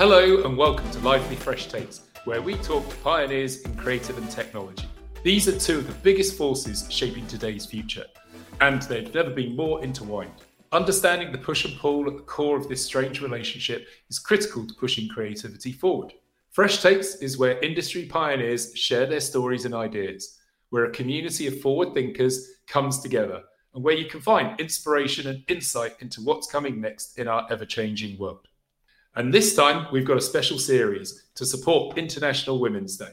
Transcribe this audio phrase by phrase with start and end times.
[0.00, 4.30] Hello and welcome to Lively Fresh Takes, where we talk to pioneers in creative and
[4.30, 4.88] technology.
[5.22, 8.06] These are two of the biggest forces shaping today's future,
[8.62, 10.32] and they've never been more intertwined.
[10.72, 14.72] Understanding the push and pull at the core of this strange relationship is critical to
[14.72, 16.14] pushing creativity forward.
[16.50, 20.38] Fresh Takes is where industry pioneers share their stories and ideas,
[20.70, 23.42] where a community of forward thinkers comes together,
[23.74, 27.66] and where you can find inspiration and insight into what's coming next in our ever
[27.66, 28.46] changing world.
[29.16, 33.10] And this time, we've got a special series to support International Women's Day.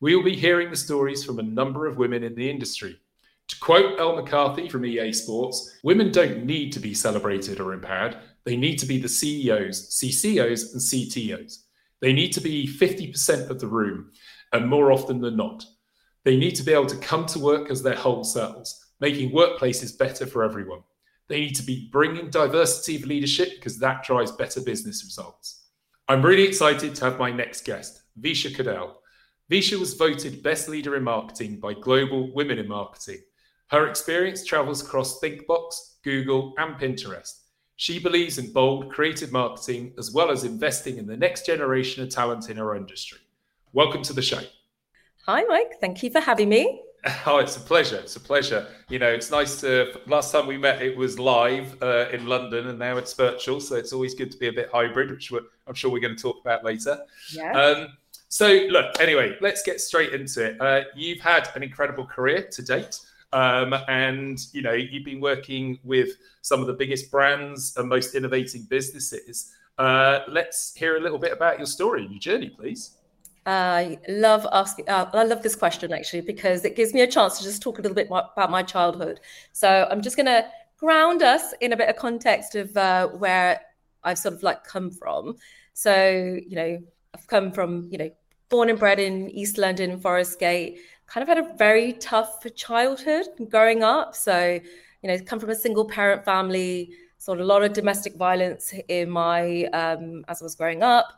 [0.00, 2.98] We will be hearing the stories from a number of women in the industry.
[3.46, 8.16] To quote Elle McCarthy from EA Sports, women don't need to be celebrated or empowered.
[8.44, 11.58] They need to be the CEOs, CCOs, and CTOs.
[12.00, 14.10] They need to be 50% of the room,
[14.52, 15.64] and more often than not.
[16.24, 19.96] They need to be able to come to work as their whole selves, making workplaces
[19.96, 20.80] better for everyone.
[21.30, 25.68] They need to be bringing diversity of leadership because that drives better business results.
[26.08, 28.94] I'm really excited to have my next guest, Visha Kudhail.
[29.48, 33.18] Visha was voted Best Leader in Marketing by Global Women in Marketing.
[33.68, 37.42] Her experience travels across ThinkBox, Google, and Pinterest.
[37.76, 42.10] She believes in bold, creative marketing as well as investing in the next generation of
[42.10, 43.18] talent in her industry.
[43.72, 44.40] Welcome to the show.
[45.26, 45.74] Hi, Mike.
[45.80, 46.82] Thank you for having me.
[47.26, 47.96] Oh, it's a pleasure.
[47.96, 48.66] It's a pleasure.
[48.88, 50.00] You know, it's nice to.
[50.06, 53.60] Last time we met, it was live uh, in London, and now it's virtual.
[53.60, 55.32] So it's always good to be a bit hybrid, which
[55.66, 56.98] I'm sure we're going to talk about later.
[57.32, 57.52] Yeah.
[57.52, 57.88] Um,
[58.28, 60.60] so, look, anyway, let's get straight into it.
[60.60, 63.00] Uh, you've had an incredible career to date.
[63.32, 68.14] Um, and you know you've been working with some of the biggest brands and most
[68.14, 69.52] innovating businesses.
[69.78, 72.96] Uh, let's hear a little bit about your story and your journey, please.
[73.46, 74.88] I love asking.
[74.88, 77.78] Uh, I love this question actually because it gives me a chance to just talk
[77.78, 79.20] a little bit more about my childhood.
[79.52, 83.60] So I'm just going to ground us in a bit of context of uh, where
[84.04, 85.36] I've sort of like come from.
[85.72, 86.78] So you know,
[87.14, 88.10] I've come from you know,
[88.48, 93.26] born and bred in East London, Forest Gate kind of had a very tough childhood
[93.50, 94.14] growing up.
[94.14, 94.60] So,
[95.02, 99.10] you know, come from a single parent family, saw a lot of domestic violence in
[99.10, 101.08] my um, as I was growing up.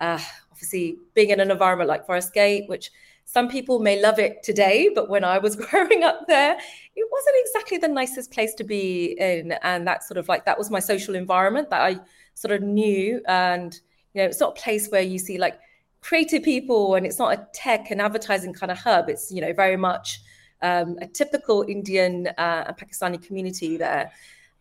[0.00, 0.18] Uh,
[0.62, 2.90] obviously, being in an environment like Forest Gate, which
[3.24, 6.56] some people may love it today, but when I was growing up there,
[6.94, 9.52] it wasn't exactly the nicest place to be in.
[9.62, 11.96] And that sort of like that was my social environment that I
[12.34, 13.20] sort of knew.
[13.26, 13.74] And
[14.14, 15.58] you know, it's not a place where you see like
[16.00, 19.08] creative people and it's not a tech and advertising kind of hub.
[19.08, 20.20] It's, you know, very much
[20.60, 24.12] um, a typical Indian uh, and Pakistani community there.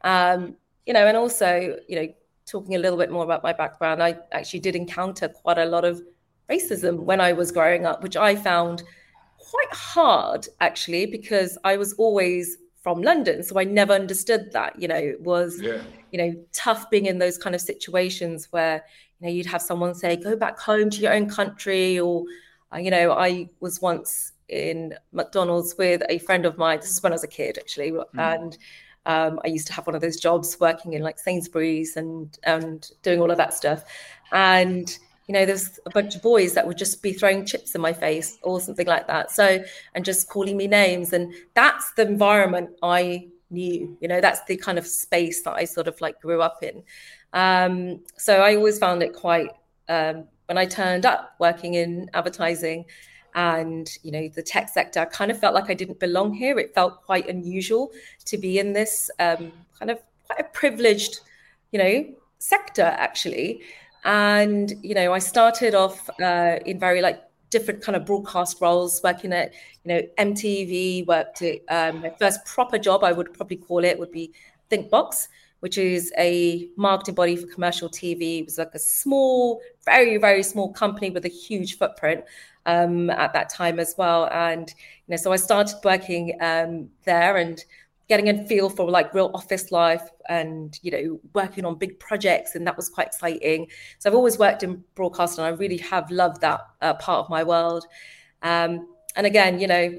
[0.03, 0.55] Um,
[0.87, 2.13] you know, and also, you know,
[2.45, 5.85] talking a little bit more about my background, I actually did encounter quite a lot
[5.85, 6.01] of
[6.49, 8.83] racism when I was growing up, which I found
[9.37, 13.43] quite hard actually, because I was always from London.
[13.43, 15.81] So I never understood that, you know, it was, yeah.
[16.11, 18.83] you know, tough being in those kind of situations where,
[19.19, 21.99] you know, you'd have someone say, go back home to your own country.
[21.99, 22.23] Or,
[22.73, 26.79] uh, you know, I was once in McDonald's with a friend of mine.
[26.79, 27.91] This is when I was a kid, actually.
[27.91, 28.05] Mm.
[28.15, 28.57] And
[29.05, 32.89] um, I used to have one of those jobs working in like Sainsbury's and, and
[33.01, 33.83] doing all of that stuff.
[34.31, 34.95] And,
[35.27, 37.93] you know, there's a bunch of boys that would just be throwing chips in my
[37.93, 39.31] face or something like that.
[39.31, 39.63] So,
[39.95, 41.13] and just calling me names.
[41.13, 45.65] And that's the environment I knew, you know, that's the kind of space that I
[45.65, 46.83] sort of like grew up in.
[47.33, 49.49] Um, so I always found it quite
[49.89, 52.85] um, when I turned up working in advertising
[53.35, 56.57] and you know the tech sector I kind of felt like I didn't belong here.
[56.59, 57.91] It felt quite unusual
[58.25, 61.19] to be in this um, kind of quite a privileged,
[61.71, 62.05] you know,
[62.39, 63.61] sector actually.
[64.03, 69.01] And you know, I started off uh, in very like different kind of broadcast roles,
[69.03, 69.53] working at
[69.83, 71.05] you know MTV.
[71.05, 74.33] Worked at um, my first proper job, I would probably call it, would be
[74.71, 75.27] ThinkBox,
[75.59, 78.39] which is a marketing body for commercial TV.
[78.39, 82.23] It was like a small, very, very small company with a huge footprint
[82.65, 84.29] um, at that time as well.
[84.31, 87.63] And, you know, so I started working um, there and
[88.07, 92.55] getting a feel for like real office life and, you know, working on big projects.
[92.55, 93.67] And that was quite exciting.
[93.99, 97.29] So I've always worked in broadcast and I really have loved that uh, part of
[97.29, 97.85] my world.
[98.41, 99.97] Um, and again, you know,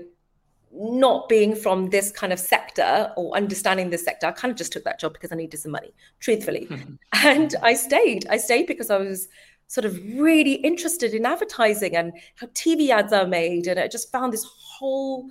[0.74, 4.72] not being from this kind of sector or understanding this sector, I kind of just
[4.72, 6.68] took that job because I needed some money, truthfully.
[7.24, 8.26] and I stayed.
[8.28, 9.28] I stayed because I was
[9.72, 13.66] sort of really interested in advertising and how TV ads are made.
[13.66, 15.30] And I just found this whole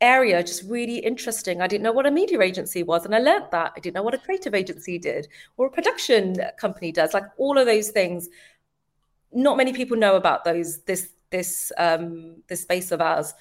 [0.00, 1.60] area just really interesting.
[1.60, 3.74] I didn't know what a media agency was, and I learned that.
[3.76, 5.28] I didn't know what a creative agency did
[5.58, 7.12] or a production company does.
[7.12, 8.30] Like all of those things,
[9.30, 10.78] not many people know about those.
[10.84, 13.34] This this um, this space of ours.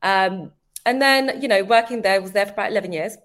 [0.00, 0.52] Um,
[0.86, 3.18] and then, you know, working there, was there for about 11 years.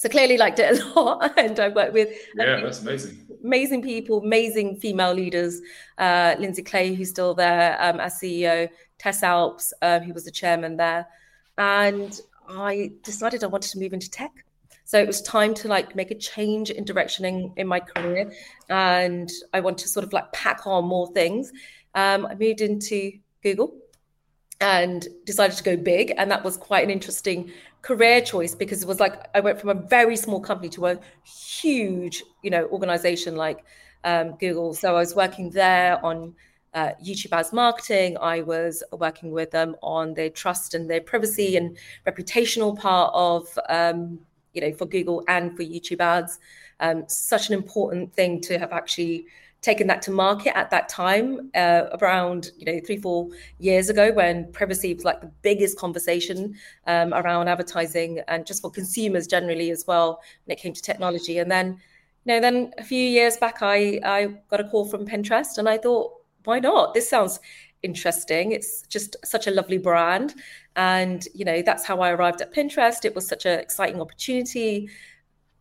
[0.00, 3.26] So clearly liked it a lot and i worked with yeah that's amazing.
[3.44, 5.60] amazing people amazing female leaders.
[5.98, 8.68] Uh, lindsay clay who's still there um, as ceo
[8.98, 11.06] tess alps um, who was the chairman there.
[11.58, 12.18] And
[12.48, 14.32] i decided i wanted to move into tech.
[14.86, 18.32] So it was time to like make a change in direction in, in my career
[18.70, 21.52] and i want to sort of like pack on more things.
[21.94, 23.12] Um, i moved into
[23.42, 23.74] google
[24.60, 26.12] and decided to go big.
[26.16, 27.50] And that was quite an interesting
[27.82, 30.98] career choice because it was like I went from a very small company to a
[31.24, 33.64] huge, you know, organization like
[34.04, 34.74] um, Google.
[34.74, 36.34] So I was working there on
[36.74, 38.16] uh, YouTube ads marketing.
[38.20, 43.58] I was working with them on their trust and their privacy and reputational part of,
[43.68, 44.20] um,
[44.52, 46.38] you know, for Google and for YouTube ads.
[46.80, 49.26] Um, such an important thing to have actually
[49.62, 53.28] taken that to market at that time, uh, around you know three four
[53.58, 56.54] years ago, when privacy was like the biggest conversation
[56.86, 61.38] um, around advertising and just for consumers generally as well when it came to technology.
[61.38, 61.78] And then,
[62.24, 65.68] you know, then a few years back, I I got a call from Pinterest, and
[65.68, 66.12] I thought,
[66.44, 66.94] why not?
[66.94, 67.38] This sounds
[67.82, 68.52] interesting.
[68.52, 70.34] It's just such a lovely brand,
[70.76, 73.04] and you know that's how I arrived at Pinterest.
[73.04, 74.88] It was such an exciting opportunity.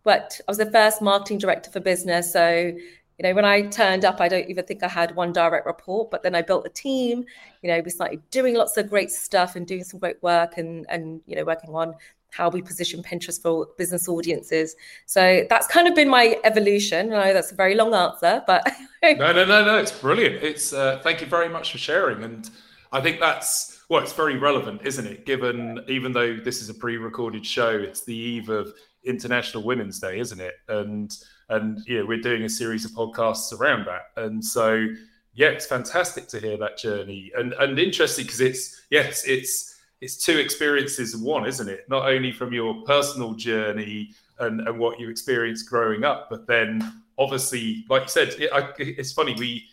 [0.03, 2.71] But I was the first marketing director for business, so
[3.19, 6.10] you know, when I turned up, I don't even think I had one direct report,
[6.10, 7.25] but then I built a team.
[7.62, 10.86] You know, we started doing lots of great stuff and doing some great work and
[10.88, 11.95] and you know, working on
[12.31, 14.75] how we position Pinterest for business audiences.
[15.06, 17.12] So that's kind of been my evolution.
[17.12, 18.66] I know that's a very long answer, but
[19.04, 20.42] no, no, no, no, it's brilliant.
[20.42, 22.50] It's uh, thank you very much for sharing, and
[22.94, 25.25] I think that's well, it's very relevant, isn't it?
[25.25, 28.74] Given even though this is a pre-recorded show, it's the eve of
[29.04, 30.54] International Women's Day, isn't it?
[30.69, 31.13] And
[31.49, 34.87] and know we're doing a series of podcasts around that and so
[35.33, 40.23] yeah it's fantastic to hear that journey and and interesting because it's yes it's it's
[40.23, 44.09] two experiences in one isn't it not only from your personal journey
[44.39, 46.81] and and what you experienced growing up but then
[47.17, 49.67] obviously like you said it, I, it's funny we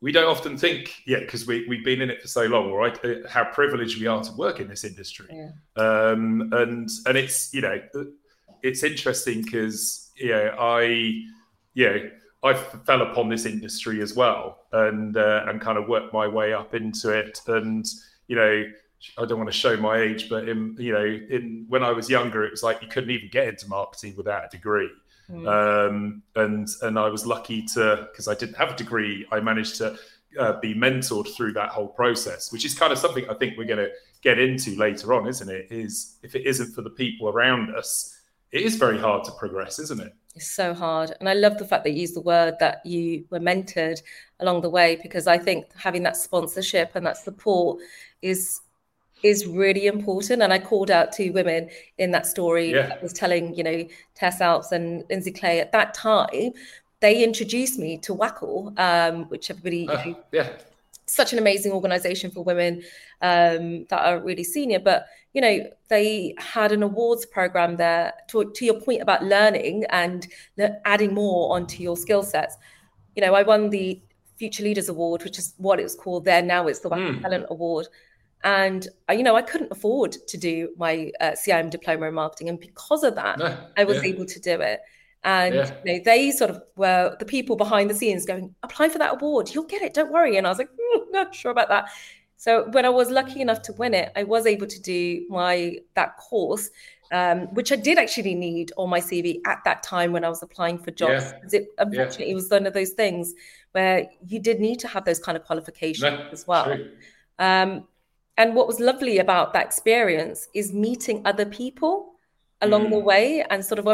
[0.00, 2.98] we don't often think, yeah, because we, we've been in it for so long, right?
[3.28, 5.26] How privileged we are to work in this industry.
[5.30, 5.50] Yeah.
[5.76, 7.80] Um, and and it's, you know,
[8.62, 10.82] it's interesting because you know, I,
[11.74, 12.10] you know,
[12.42, 16.52] I fell upon this industry as well, and uh, and kind of worked my way
[16.52, 17.40] up into it.
[17.46, 17.86] And
[18.28, 18.64] you know,
[19.18, 22.08] I don't want to show my age, but in you know, in when I was
[22.08, 24.90] younger, it was like you couldn't even get into marketing without a degree.
[25.30, 25.46] Mm.
[25.46, 29.76] Um, and and I was lucky to because I didn't have a degree, I managed
[29.76, 29.96] to
[30.38, 33.64] uh, be mentored through that whole process, which is kind of something I think we're
[33.64, 33.90] going to
[34.22, 35.66] get into later on, isn't it?
[35.70, 38.19] Is if it isn't for the people around us,
[38.52, 40.14] it is very hard to progress, isn't it?
[40.34, 41.12] It's so hard.
[41.20, 44.00] And I love the fact that you used the word that you were mentored
[44.40, 47.80] along the way, because I think having that sponsorship and that support
[48.22, 48.60] is
[49.22, 50.40] is really important.
[50.40, 51.68] And I called out two women
[51.98, 52.86] in that story yeah.
[52.86, 56.52] that was telling, you know, Tess Alps and Lindsay Clay at that time,
[57.00, 60.48] they introduced me to WACL, um, which everybody uh, you know, yeah
[61.10, 62.82] such an amazing organization for women
[63.20, 64.78] um, that are really senior.
[64.78, 68.12] But you know, they had an awards program there.
[68.28, 70.26] To, to your point about learning and
[70.84, 72.56] adding more onto your skill sets,
[73.14, 74.00] you know, I won the
[74.36, 76.42] Future Leaders Award, which is what it was called there.
[76.42, 77.20] Now it's the mm.
[77.20, 77.86] Talent Award.
[78.42, 82.48] And uh, you know, I couldn't afford to do my uh, CIM diploma in marketing,
[82.48, 84.08] and because of that, no, I was yeah.
[84.08, 84.80] able to do it.
[85.22, 85.74] And yeah.
[85.84, 89.20] you know, they sort of were the people behind the scenes going, apply for that
[89.20, 90.38] award, you'll get it, don't worry.
[90.38, 91.90] And I was like, mm, not sure about that.
[92.40, 95.76] So when I was lucky enough to win it, I was able to do my
[95.94, 96.70] that course,
[97.12, 100.42] um, which I did actually need on my CV at that time when I was
[100.42, 101.34] applying for jobs.
[101.52, 101.60] Yeah.
[101.60, 102.32] It, unfortunately, yeah.
[102.32, 103.34] it was one of those things
[103.72, 106.78] where you did need to have those kind of qualifications no, as well.
[107.38, 107.86] Um,
[108.38, 112.14] and what was lovely about that experience is meeting other people
[112.62, 112.92] along mm.
[112.92, 113.86] the way and sort of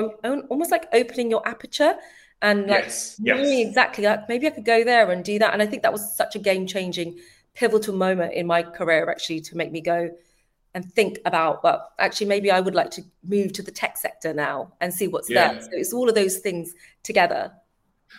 [0.48, 1.96] almost like opening your aperture
[2.42, 3.20] and like yes.
[3.20, 3.66] yes.
[3.66, 5.52] exactly like maybe I could go there and do that.
[5.52, 7.18] And I think that was such a game changing,
[7.56, 10.10] pivotal moment in my career actually to make me go
[10.75, 14.34] and think about well actually maybe I would like to move to the tech sector
[14.34, 15.54] now and see what's yeah.
[15.54, 15.62] there.
[15.62, 17.52] So it's all of those things together.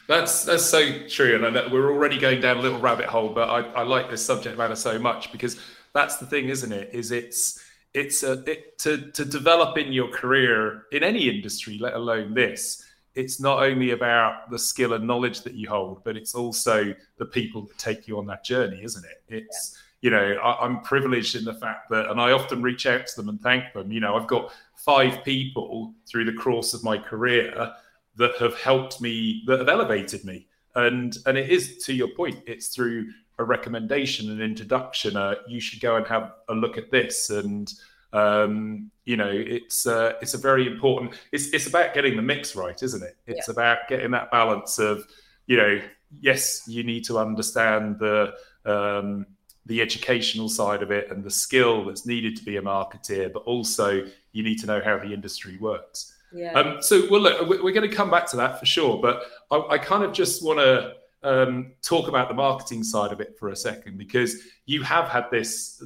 [0.08, 3.30] That's that's so true, and we're already going down a little rabbit hole.
[3.30, 5.60] But I, I like this subject matter so much because
[5.94, 6.90] that's the thing, isn't it?
[6.94, 7.64] Is it's
[7.94, 12.84] it's a, it, to to develop in your career in any industry, let alone this.
[13.18, 17.26] It's not only about the skill and knowledge that you hold, but it's also the
[17.26, 19.24] people that take you on that journey, isn't it?
[19.28, 20.10] It's yeah.
[20.10, 23.16] you know I, I'm privileged in the fact that, and I often reach out to
[23.18, 23.92] them and thank them.
[23.92, 27.74] You know, I've got five people through the course of my career
[28.16, 32.38] that have helped me, that have elevated me, and and it is to your point,
[32.46, 33.08] it's through
[33.40, 37.30] a recommendation, an introduction, uh, you should go and have a look at this.
[37.30, 37.72] And
[38.18, 41.14] Um, you know, it's uh, it's a very important.
[41.32, 43.16] It's it's about getting the mix right, isn't it?
[43.26, 43.54] It's yeah.
[43.54, 45.06] about getting that balance of,
[45.46, 45.80] you know,
[46.20, 48.34] yes, you need to understand the
[48.66, 49.26] um,
[49.66, 53.44] the educational side of it and the skill that's needed to be a marketeer, but
[53.44, 56.14] also you need to know how the industry works.
[56.34, 56.54] Yeah.
[56.54, 59.76] Um, so, well, look, we're going to come back to that for sure, but I,
[59.76, 60.94] I kind of just want to
[61.24, 65.26] um, talk about the marketing side of it for a second because you have had
[65.32, 65.84] this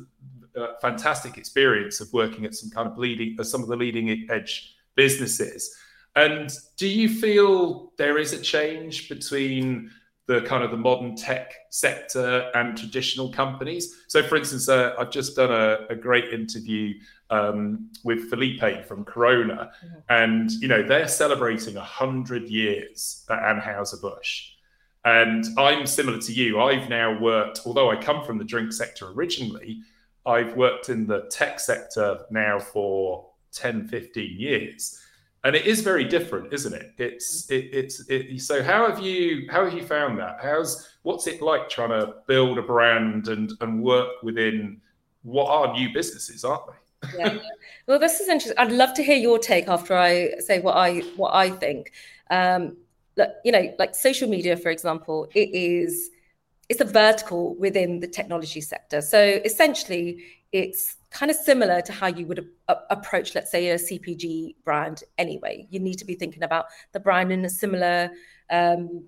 [0.82, 4.76] fantastic experience of working at some kind of leading, uh, some of the leading edge
[4.96, 5.76] businesses.
[6.16, 9.92] And do you feel there is a change between
[10.32, 14.04] the kind of the modern tech sector and traditional companies.
[14.08, 16.94] So, for instance, uh, I've just done a, a great interview
[17.30, 20.00] um, with Felipe from Corona, mm-hmm.
[20.10, 24.52] and you know they're celebrating hundred years at Anheuser Busch.
[25.04, 26.62] And I'm similar to you.
[26.62, 29.82] I've now worked, although I come from the drink sector originally,
[30.26, 35.02] I've worked in the tech sector now for 10, 15 years
[35.44, 36.94] and it is very different, isn't it?
[36.98, 38.62] It's it, it's it, so.
[38.62, 40.38] How have you how have you found that?
[40.42, 44.80] How's what's it like trying to build a brand and and work within
[45.24, 47.18] what are new businesses, aren't they?
[47.18, 47.38] yeah.
[47.88, 48.58] Well, this is interesting.
[48.60, 51.92] I'd love to hear your take after I say what I what I think.
[52.30, 52.78] Um,
[53.18, 56.12] look, you know, like social media, for example, it is
[56.72, 59.02] it's a vertical within the technology sector.
[59.02, 60.24] So essentially,
[60.54, 65.04] it's kind of similar to how you would a- approach, let's say, a CPG brand.
[65.18, 68.12] Anyway, you need to be thinking about the brand in a similar,
[68.50, 69.04] um,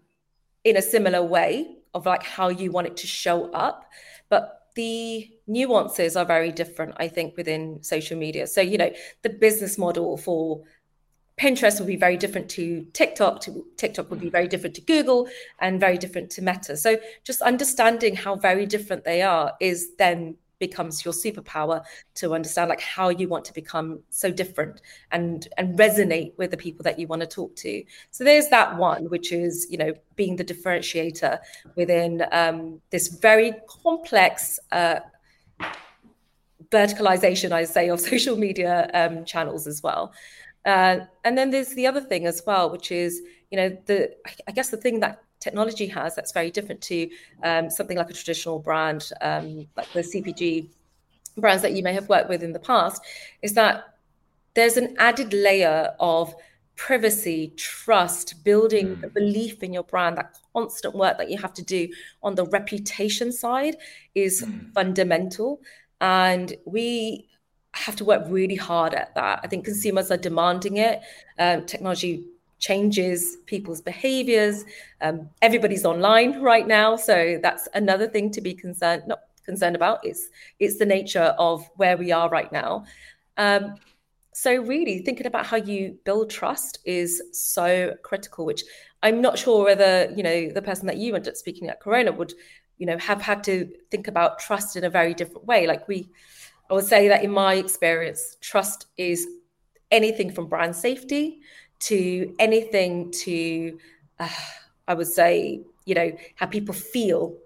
[0.65, 3.89] in a similar way of like how you want it to show up,
[4.27, 6.93] but the nuances are very different.
[6.98, 8.46] I think within social media.
[8.46, 8.91] So you know,
[9.22, 10.63] the business model for
[11.37, 13.41] Pinterest will be very different to TikTok.
[13.41, 15.27] To TikTok will be very different to Google,
[15.59, 16.77] and very different to Meta.
[16.77, 21.83] So just understanding how very different they are is then becomes your superpower
[22.15, 26.57] to understand like how you want to become so different and and resonate with the
[26.65, 29.91] people that you want to talk to so there's that one which is you know
[30.15, 31.37] being the differentiator
[31.75, 34.99] within um, this very complex uh,
[36.69, 40.13] verticalization i say of social media um, channels as well
[40.65, 44.12] uh, and then there's the other thing as well which is you know the
[44.48, 47.10] i guess the thing that technology has that's very different to
[47.43, 50.67] um, something like a traditional brand, um, like the CPG
[51.38, 53.01] brands that you may have worked with in the past,
[53.41, 53.96] is that
[54.53, 56.34] there's an added layer of
[56.75, 59.13] privacy, trust, building mm.
[59.13, 61.88] belief in your brand, that constant work that you have to do
[62.24, 63.75] on the reputation side
[64.15, 64.74] is mm.
[64.74, 65.60] fundamental.
[66.00, 67.27] And we
[67.74, 69.39] have to work really hard at that.
[69.44, 71.01] I think consumers are demanding it.
[71.39, 72.25] Um, technology
[72.60, 74.63] changes people's behaviors.
[75.01, 80.00] Um, everybody's online right now, so that's another thing to be concerned not concerned about.
[80.03, 82.86] It's it's the nature of where we are right now.
[83.38, 83.75] Um,
[84.34, 88.63] so really thinking about how you build trust is so critical, which
[89.03, 92.12] I'm not sure whether you know the person that you ended up speaking at Corona
[92.12, 92.34] would
[92.77, 95.68] you know have had to think about trust in a very different way.
[95.68, 96.10] Like we,
[96.74, 99.27] I would say that in my experience, trust is
[99.92, 101.42] anything from brand safety
[101.82, 103.77] to anything to,
[104.20, 104.27] uh,
[104.88, 107.38] I would say, you know, how people feel,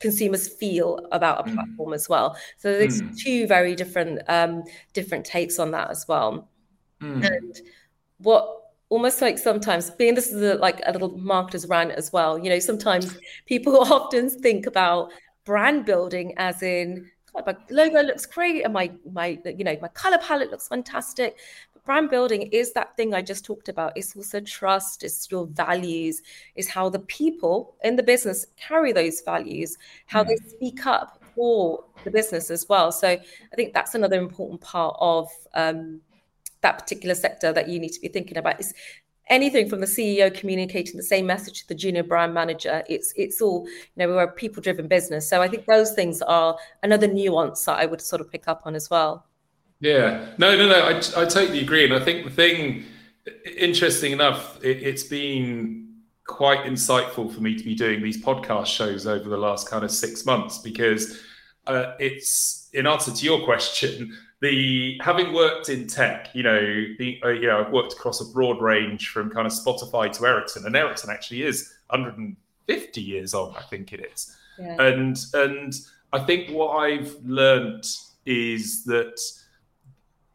[0.00, 1.54] consumers feel about a mm.
[1.54, 1.94] platform mm.
[1.94, 2.36] as well.
[2.56, 3.16] So there's mm.
[3.16, 6.48] two very different um, different takes on that as well.
[7.00, 7.30] Mm.
[7.30, 7.60] And
[8.16, 8.56] what
[8.88, 12.36] almost like sometimes being this is a, like a little marketer's rant as well.
[12.36, 15.12] You know, sometimes people often think about
[15.44, 17.08] brand building as in
[17.46, 21.36] my logo looks great and my my you know my color palette looks fantastic
[21.88, 23.94] brand building is that thing I just talked about.
[23.96, 26.20] It's also trust, it's your values,
[26.54, 30.28] it's how the people in the business carry those values, how mm.
[30.28, 32.92] they speak up for the business as well.
[32.92, 36.02] So I think that's another important part of um,
[36.60, 38.60] that particular sector that you need to be thinking about.
[38.60, 38.74] Is
[39.30, 42.82] anything from the CEO communicating the same message to the junior brand manager.
[42.88, 45.28] It's it's all you know we're a people driven business.
[45.28, 48.62] So I think those things are another nuance that I would sort of pick up
[48.64, 49.26] on as well.
[49.80, 50.80] Yeah, no, no, no.
[50.80, 52.84] I, I totally agree, and I think the thing,
[53.56, 55.88] interesting enough, it, it's been
[56.26, 59.90] quite insightful for me to be doing these podcast shows over the last kind of
[59.90, 61.20] six months because
[61.66, 64.16] uh, it's in answer to your question.
[64.40, 66.60] The having worked in tech, you know,
[66.98, 70.26] the uh, you know, I've worked across a broad range from kind of Spotify to
[70.26, 74.36] Ericsson, and Ericsson actually is 150 years old, I think it is.
[74.58, 74.80] Yeah.
[74.80, 75.74] And and
[76.12, 77.84] I think what I've learned
[78.26, 79.20] is that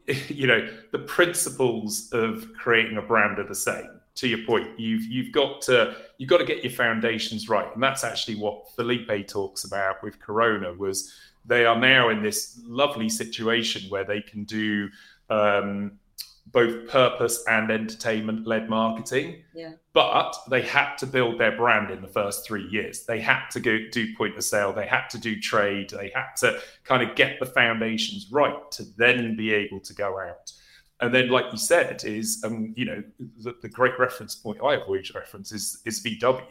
[0.27, 5.03] you know the principles of creating a brand are the same to your point you've
[5.03, 9.27] you've got to you've got to get your foundations right and that's actually what felipe
[9.27, 11.13] talks about with corona was
[11.45, 14.89] they are now in this lovely situation where they can do
[15.29, 15.99] um,
[16.47, 19.43] both purpose and entertainment led marketing.
[19.55, 19.73] Yeah.
[19.93, 23.05] But they had to build their brand in the first three years.
[23.05, 24.73] They had to go do point of sale.
[24.73, 25.89] They had to do trade.
[25.89, 30.19] They had to kind of get the foundations right to then be able to go
[30.19, 30.51] out.
[30.99, 33.03] And then, like you said, is um, you know
[33.39, 36.43] the, the great reference point I always reference is is VW.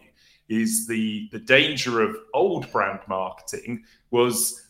[0.48, 4.61] Is the the danger of old brand marketing was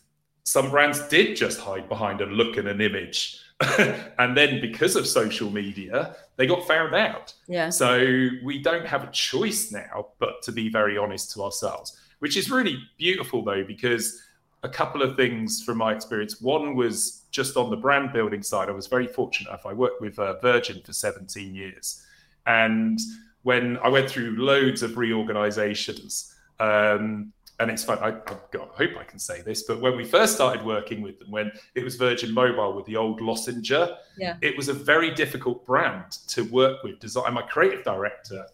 [0.43, 3.43] some brands did just hide behind a look and an image
[4.19, 7.33] and then because of social media, they got found out.
[7.47, 7.69] Yeah.
[7.69, 12.37] So we don't have a choice now but to be very honest to ourselves, which
[12.37, 14.21] is really beautiful though, because
[14.63, 16.39] a couple of things from my experience.
[16.41, 18.69] One was just on the brand building side.
[18.69, 19.65] I was very fortunate enough.
[19.65, 22.05] I worked with uh, Virgin for 17 years.
[22.45, 22.97] And
[23.41, 27.99] when I went through loads of reorganizations, um, and it's fun.
[27.99, 31.19] I, God, I hope I can say this, but when we first started working with
[31.19, 34.37] them, when it was Virgin Mobile with the old Lossinger, yeah.
[34.41, 36.99] it was a very difficult brand to work with.
[36.99, 37.33] Design.
[37.33, 38.45] My creative director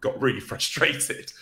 [0.00, 1.32] got really frustrated,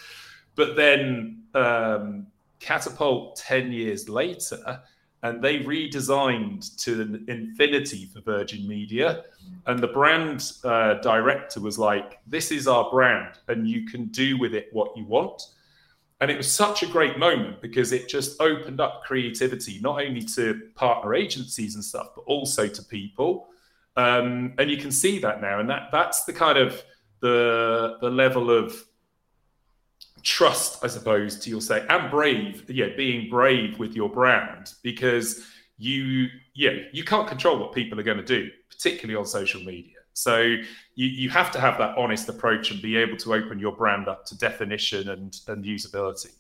[0.55, 2.27] but then um,
[2.61, 4.81] Catapult ten years later,
[5.23, 9.25] and they redesigned to an infinity for Virgin Media,
[9.67, 14.39] and the brand uh, director was like, "This is our brand, and you can do
[14.39, 15.43] with it what you want."
[16.21, 20.23] And it was such a great moment because it just opened up creativity not only
[20.23, 23.49] to partner agencies and stuff but also to people.
[23.97, 25.59] Um, and you can see that now.
[25.59, 26.83] And that that's the kind of
[27.21, 28.85] the the level of
[30.23, 35.47] trust i suppose to your say and brave yeah being brave with your brand because
[35.79, 39.96] you yeah you can't control what people are going to do particularly on social media
[40.17, 40.39] so
[40.95, 44.09] you, you have to have that honest approach and be able to open your brand
[44.09, 46.33] up to definition and, and usability.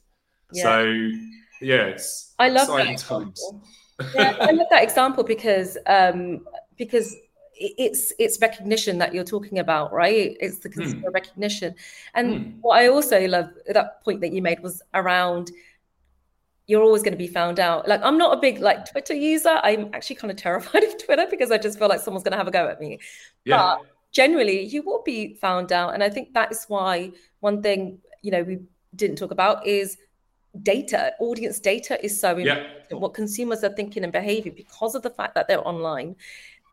[0.50, 0.62] Yeah.
[0.62, 1.10] So
[1.60, 3.62] yeah, it's I love that example.
[4.14, 6.46] yeah, I love that example because um,
[6.78, 7.14] because
[7.54, 10.38] it's it's recognition that you're talking about, right?
[10.40, 11.14] It's the consumer mm.
[11.14, 11.74] recognition.
[12.14, 12.58] And mm.
[12.62, 15.50] what I also love that point that you made was around
[16.66, 17.86] you're always going to be found out.
[17.86, 19.60] Like I'm not a big like Twitter user.
[19.62, 22.38] I'm actually kind of terrified of Twitter because I just feel like someone's going to
[22.38, 23.00] have a go at me.
[23.46, 23.76] Yeah.
[23.78, 27.98] But generally, you will be found out, and I think that is why one thing
[28.22, 28.58] you know we
[28.94, 29.96] didn't talk about is
[30.62, 31.12] data.
[31.20, 32.66] Audience data is so important.
[32.90, 32.96] Yeah.
[32.98, 36.16] What consumers are thinking and behaving because of the fact that they're online.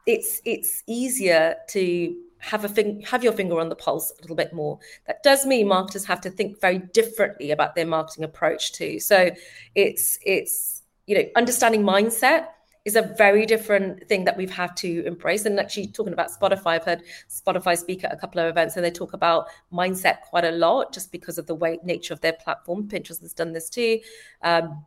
[0.05, 4.36] It's it's easier to have a thing, have your finger on the pulse a little
[4.36, 4.77] bit more.
[5.07, 8.99] That does mean marketers have to think very differently about their marketing approach too.
[8.99, 9.31] So
[9.75, 12.47] it's it's you know understanding mindset
[12.86, 15.46] is a very different thing that we've had to embrace.
[15.46, 18.84] And actually, talking about Spotify, I've heard Spotify speak at a couple of events, and
[18.84, 22.34] they talk about mindset quite a lot, just because of the way nature of their
[22.34, 22.88] platform.
[22.88, 24.00] Pinterest has done this too.
[24.41, 24.86] Um,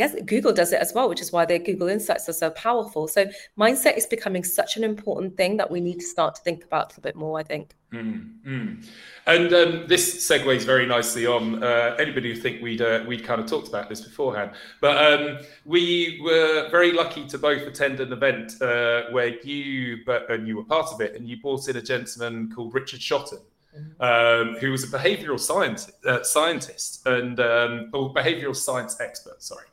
[0.00, 3.06] guess Google does it as well, which is why their Google Insights are so powerful.
[3.06, 3.26] So
[3.58, 6.84] mindset is becoming such an important thing that we need to start to think about
[6.84, 7.38] a little bit more.
[7.38, 7.74] I think.
[7.92, 8.82] Mm-hmm.
[9.26, 13.40] And um, this segues very nicely on uh, anybody who think we'd uh, we'd kind
[13.40, 18.12] of talked about this beforehand, but um, we were very lucky to both attend an
[18.12, 21.76] event uh, where you but and you were part of it, and you brought in
[21.76, 23.40] a gentleman called Richard Shotton.
[23.70, 24.02] Mm-hmm.
[24.02, 29.66] Um, who was a behavioral science, uh, scientist and um, or behavioral science expert, sorry,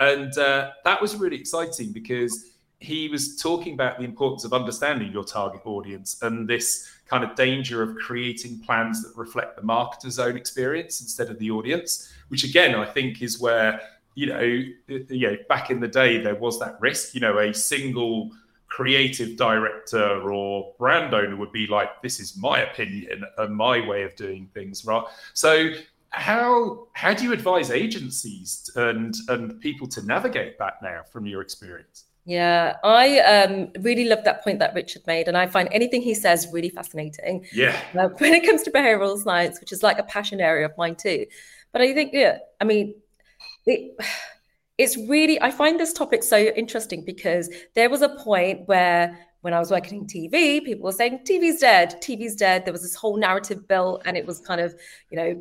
[0.00, 2.52] and uh, that was really exciting because
[2.82, 7.34] he was talking about the importance of understanding your target audience and this kind of
[7.36, 12.42] danger of creating plans that reflect the marketer's own experience instead of the audience, which
[12.42, 13.80] again, I think is where,
[14.14, 17.54] you know, you know, back in the day, there was that risk, you know, a
[17.54, 18.32] single
[18.66, 24.02] creative director or brand owner would be like, this is my opinion and my way
[24.02, 25.04] of doing things, right?
[25.34, 25.72] So
[26.12, 31.40] how how do you advise agencies and and people to navigate that now from your
[31.40, 32.04] experience?
[32.24, 36.14] Yeah, I um, really love that point that Richard made, and I find anything he
[36.14, 37.46] says really fascinating.
[37.52, 40.76] Yeah, uh, when it comes to behavioral science, which is like a passion area of
[40.78, 41.26] mine too.
[41.72, 42.94] But I think, yeah, I mean,
[43.66, 43.96] it,
[44.78, 49.54] it's really I find this topic so interesting because there was a point where when
[49.54, 52.64] I was working in TV, people were saying TV's dead, TV's dead.
[52.64, 54.74] There was this whole narrative built, and it was kind of,
[55.10, 55.40] you know,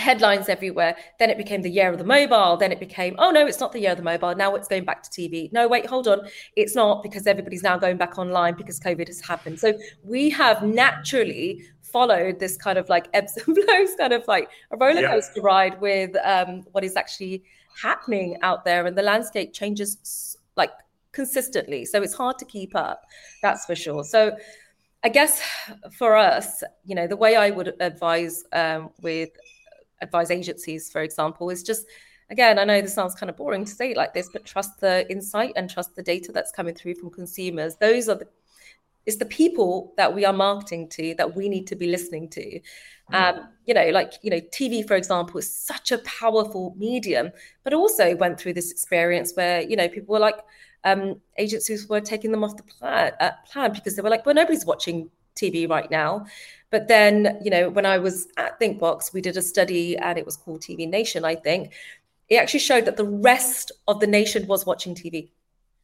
[0.00, 0.96] headlines everywhere.
[1.18, 2.56] Then it became the year of the mobile.
[2.56, 4.34] Then it became, oh no, it's not the year of the mobile.
[4.34, 5.52] Now it's going back to TV.
[5.52, 6.28] No, wait, hold on.
[6.56, 9.60] It's not because everybody's now going back online because COVID has happened.
[9.60, 14.48] So we have naturally followed this kind of like ebbs and flows, kind of like
[14.70, 15.42] a roller coaster yeah.
[15.42, 17.44] ride with um, what is actually
[17.80, 18.86] happening out there.
[18.86, 20.70] And the landscape changes like
[21.12, 21.84] consistently.
[21.84, 23.04] So it's hard to keep up.
[23.42, 24.04] That's for sure.
[24.04, 24.36] So
[25.02, 25.42] I guess
[25.96, 29.30] for us, you know, the way I would advise um, with
[30.00, 31.86] advise agencies, for example, is just
[32.30, 34.80] again, I know this sounds kind of boring to say it like this, but trust
[34.80, 37.76] the insight and trust the data that's coming through from consumers.
[37.76, 38.28] Those are the
[39.06, 42.60] it's the people that we are marketing to that we need to be listening to.
[43.12, 47.32] Um, you know, like you know, TV, for example, is such a powerful medium,
[47.64, 50.38] but also went through this experience where you know people were like
[50.84, 54.34] um, agencies were taking them off the plan, uh, plan because they were like, well,
[54.34, 56.26] nobody's watching TV right now.
[56.70, 60.24] But then, you know, when I was at ThinkBox, we did a study and it
[60.24, 61.72] was called TV Nation, I think.
[62.28, 65.30] It actually showed that the rest of the nation was watching TV.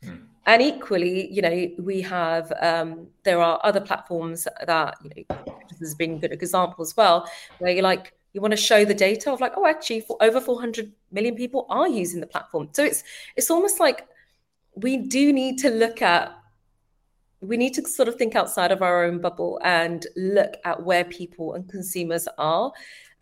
[0.04, 0.22] Mm.
[0.46, 5.80] And equally, you know, we have um, there are other platforms that you know this
[5.80, 7.28] has been a good example as well,
[7.59, 10.40] where you're like you want to show the data of like, oh, actually, for over
[10.40, 12.68] 400 million people are using the platform.
[12.72, 13.02] So it's
[13.35, 14.06] it's almost like
[14.74, 16.32] we do need to look at
[17.46, 21.04] we need to sort of think outside of our own bubble and look at where
[21.04, 22.72] people and consumers are.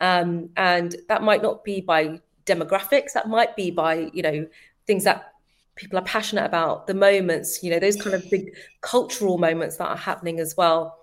[0.01, 4.47] Um, and that might not be by demographics that might be by you know
[4.85, 5.33] things that
[5.75, 9.87] people are passionate about the moments you know those kind of big cultural moments that
[9.87, 10.97] are happening as well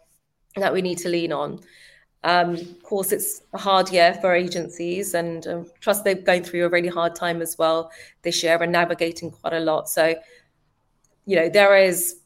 [0.56, 1.58] that we need to lean on.
[2.24, 6.64] Um, of course it's a hard year for agencies and um, trust they're going through
[6.66, 7.90] a really hard time as well
[8.22, 9.88] this year and navigating quite a lot.
[9.88, 10.14] So
[11.26, 12.21] you know there is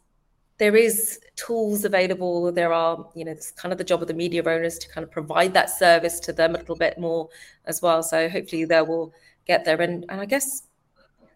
[0.58, 2.50] there is tools available.
[2.52, 5.04] There are you know it's kind of the job of the media owners to kind
[5.04, 7.28] of provide that service to them a little bit more
[7.66, 8.02] as well.
[8.02, 9.12] So hopefully they will
[9.46, 9.80] get there.
[9.80, 10.62] And, and i guess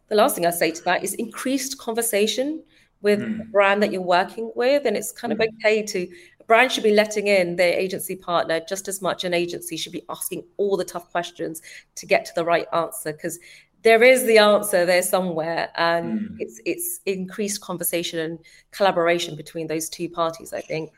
[0.08, 2.62] the last thing i say to that is increased conversation
[3.02, 3.38] with mm.
[3.38, 4.86] the brand that you're working with.
[4.86, 5.44] And it's kind of hmm.
[5.64, 6.08] okay to
[6.40, 9.24] a brand should be letting in their agency partner just as much.
[9.24, 11.62] An agency should be asking all the tough questions
[11.94, 13.12] to get to the right answer.
[13.12, 13.38] Because
[13.82, 16.36] there is the answer there somewhere and mm.
[16.38, 18.38] it's it's increased conversation and
[18.70, 20.90] collaboration between those two parties i think.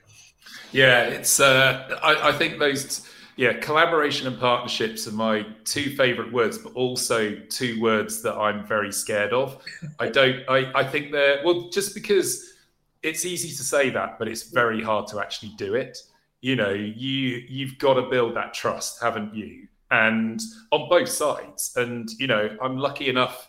[0.73, 6.33] Yeah it's uh i, I think those yeah collaboration and partnerships are my two favorite
[6.33, 9.63] words but also two words that i'm very scared of.
[10.01, 12.55] I don't i i think they're well just because
[13.03, 15.99] it's easy to say that but it's very hard to actually do it.
[16.41, 20.41] You know you you've got to build that trust haven't you and
[20.73, 21.73] on both sides.
[21.77, 23.49] And you know, I'm lucky enough.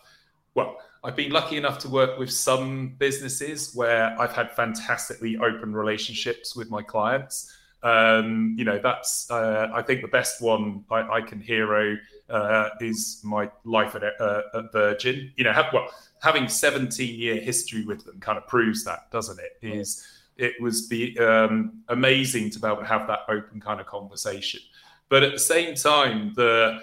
[0.54, 5.74] Well, I've been lucky enough to work with some businesses where I've had fantastically open
[5.74, 7.52] relationships with my clients.
[7.82, 11.96] Um, you know, that's uh, I think the best one I, I can hero
[12.30, 15.32] uh, is my life at, uh, at Virgin.
[15.36, 15.88] You know, have, well,
[16.22, 19.66] having 17 year history with them kind of proves that, doesn't it?
[19.66, 23.86] Is it was be um, amazing to be able to have that open kind of
[23.86, 24.60] conversation.
[25.08, 26.80] But at the same time, the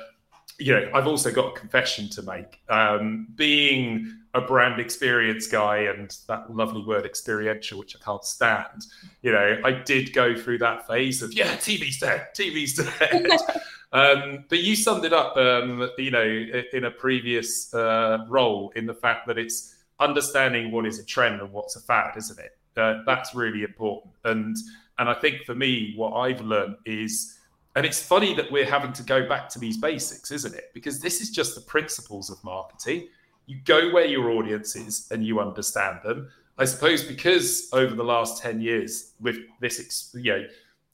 [0.61, 2.61] you know, I've also got a confession to make.
[2.69, 8.85] Um, being a brand experience guy and that lovely word experiential, which I can't stand,
[9.23, 13.27] you know, I did go through that phase of, yeah, TV's dead, TV's dead.
[13.91, 18.85] um, but you summed it up, um, you know, in a previous uh, role in
[18.85, 22.57] the fact that it's understanding what is a trend and what's a fad, isn't it?
[22.77, 24.13] Uh, that's really important.
[24.25, 24.55] And,
[24.99, 27.37] and I think for me, what I've learned is,
[27.75, 30.71] and it's funny that we're having to go back to these basics, isn't it?
[30.73, 33.07] Because this is just the principles of marketing.
[33.45, 36.29] You go where your audience is and you understand them.
[36.57, 40.45] I suppose because over the last 10 years, with this you know,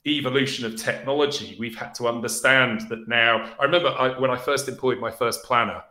[0.06, 3.54] evolution of technology, we've had to understand that now.
[3.60, 5.84] I remember I, when I first employed my first planner,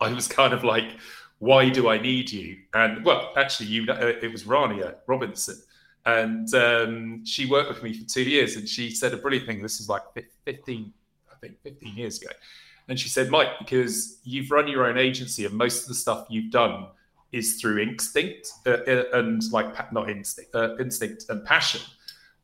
[0.00, 0.96] I was kind of like,
[1.38, 2.56] why do I need you?
[2.72, 5.56] And well, actually, you uh, it was Rania Robinson
[6.04, 9.62] and um, she worked with me for two years, and she said a brilliant thing.
[9.62, 10.02] This is like
[10.44, 10.92] 15,
[11.30, 12.32] I think, 15 years ago.
[12.88, 16.26] And she said, Mike, because you've run your own agency, and most of the stuff
[16.28, 16.88] you've done
[17.30, 21.80] is through instinct uh, uh and like not instinct, uh, instinct and passion.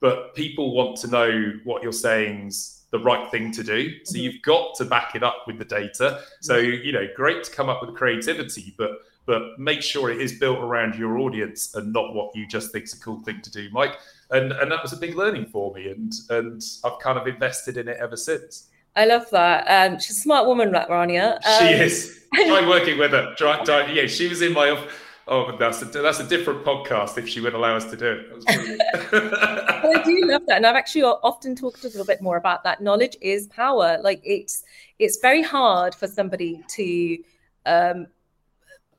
[0.00, 3.90] But people want to know what you're saying's the right thing to do.
[4.04, 4.22] So mm-hmm.
[4.22, 6.22] you've got to back it up with the data.
[6.40, 8.92] So you know, great to come up with creativity, but
[9.28, 12.86] but make sure it is built around your audience and not what you just think
[12.86, 13.98] is a cool thing to do, Mike.
[14.30, 17.76] And and that was a big learning for me, and and I've kind of invested
[17.76, 18.68] in it ever since.
[18.96, 19.64] I love that.
[19.68, 21.34] Um, she's a smart woman, Rania.
[21.46, 22.24] Um, she is.
[22.34, 23.34] Try working with her.
[23.36, 24.86] Try, try, yeah, she was in my.
[25.28, 28.44] Oh, that's a, that's a different podcast if she would allow us to do it.
[29.12, 32.82] I do love that, and I've actually often talked a little bit more about that.
[32.82, 33.98] Knowledge is power.
[34.02, 34.64] Like it's
[34.98, 37.18] it's very hard for somebody to
[37.66, 38.06] um,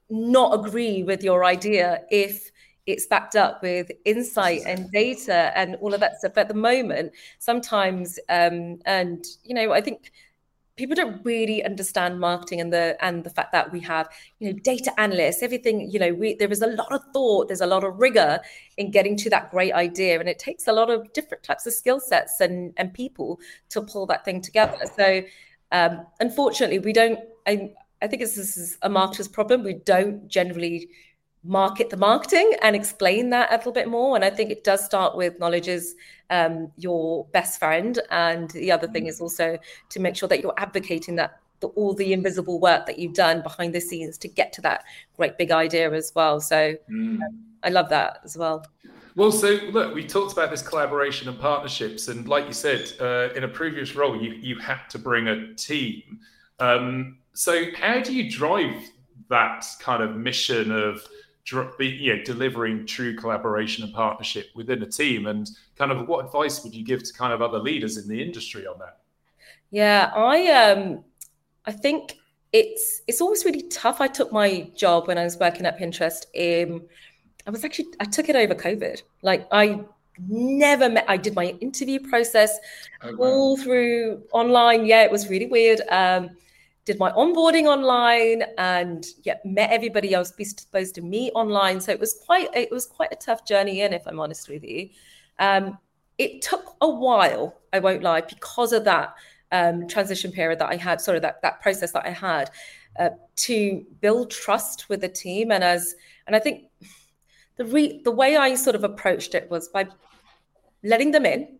[0.09, 2.51] not agree with your idea if
[2.85, 6.37] it's backed up with insight and data and all of that stuff.
[6.37, 10.11] At the moment sometimes um, and you know i think
[10.79, 14.07] people don't really understand marketing and the and the fact that we have
[14.39, 17.59] you know data analysts everything you know we there is a lot of thought there's
[17.59, 18.39] a lot of rigor
[18.77, 21.73] in getting to that great idea and it takes a lot of different types of
[21.73, 24.77] skill sets and and people to pull that thing together.
[24.95, 25.21] So
[25.73, 27.19] um, unfortunately we don't
[28.01, 29.63] I think this is a marketer's problem.
[29.63, 30.89] We don't generally
[31.43, 34.15] market the marketing and explain that a little bit more.
[34.15, 35.95] And I think it does start with knowledge is
[36.29, 37.99] um, your best friend.
[38.11, 39.57] And the other thing is also
[39.89, 43.41] to make sure that you're advocating that the, all the invisible work that you've done
[43.41, 44.83] behind the scenes to get to that
[45.17, 46.39] great big idea as well.
[46.39, 47.21] So mm.
[47.21, 48.65] um, I love that as well.
[49.15, 53.33] Well, so look, we talked about this collaboration and partnerships, and like you said, uh,
[53.35, 56.19] in a previous role, you you had to bring a team.
[56.59, 58.75] Um, so, how do you drive
[59.29, 61.07] that kind of mission of
[61.79, 65.25] you know, delivering true collaboration and partnership within a team?
[65.25, 68.21] And kind of what advice would you give to kind of other leaders in the
[68.21, 68.99] industry on that?
[69.71, 71.05] Yeah, I um,
[71.63, 72.17] I think
[72.51, 74.01] it's it's always really tough.
[74.01, 76.25] I took my job when I was working at Pinterest.
[76.33, 76.81] In,
[77.47, 79.01] I was actually I took it over COVID.
[79.21, 79.79] Like I
[80.27, 81.05] never met.
[81.07, 82.59] I did my interview process
[83.01, 83.27] oh, wow.
[83.27, 84.85] all through online.
[84.85, 85.79] Yeah, it was really weird.
[85.89, 86.31] Um,
[86.89, 91.79] did my onboarding online and yeah, met everybody I was supposed to meet online.
[91.79, 94.63] So it was quite it was quite a tough journey in, if I'm honest with
[94.63, 94.89] you.
[95.37, 95.77] Um,
[96.17, 99.13] it took a while, I won't lie, because of that
[99.51, 102.49] um, transition period that I had, sort of that that process that I had,
[102.97, 103.09] uh,
[103.47, 105.51] to build trust with the team.
[105.51, 105.93] And as
[106.25, 106.71] and I think
[107.57, 109.85] the re- the way I sort of approached it was by
[110.83, 111.59] letting them in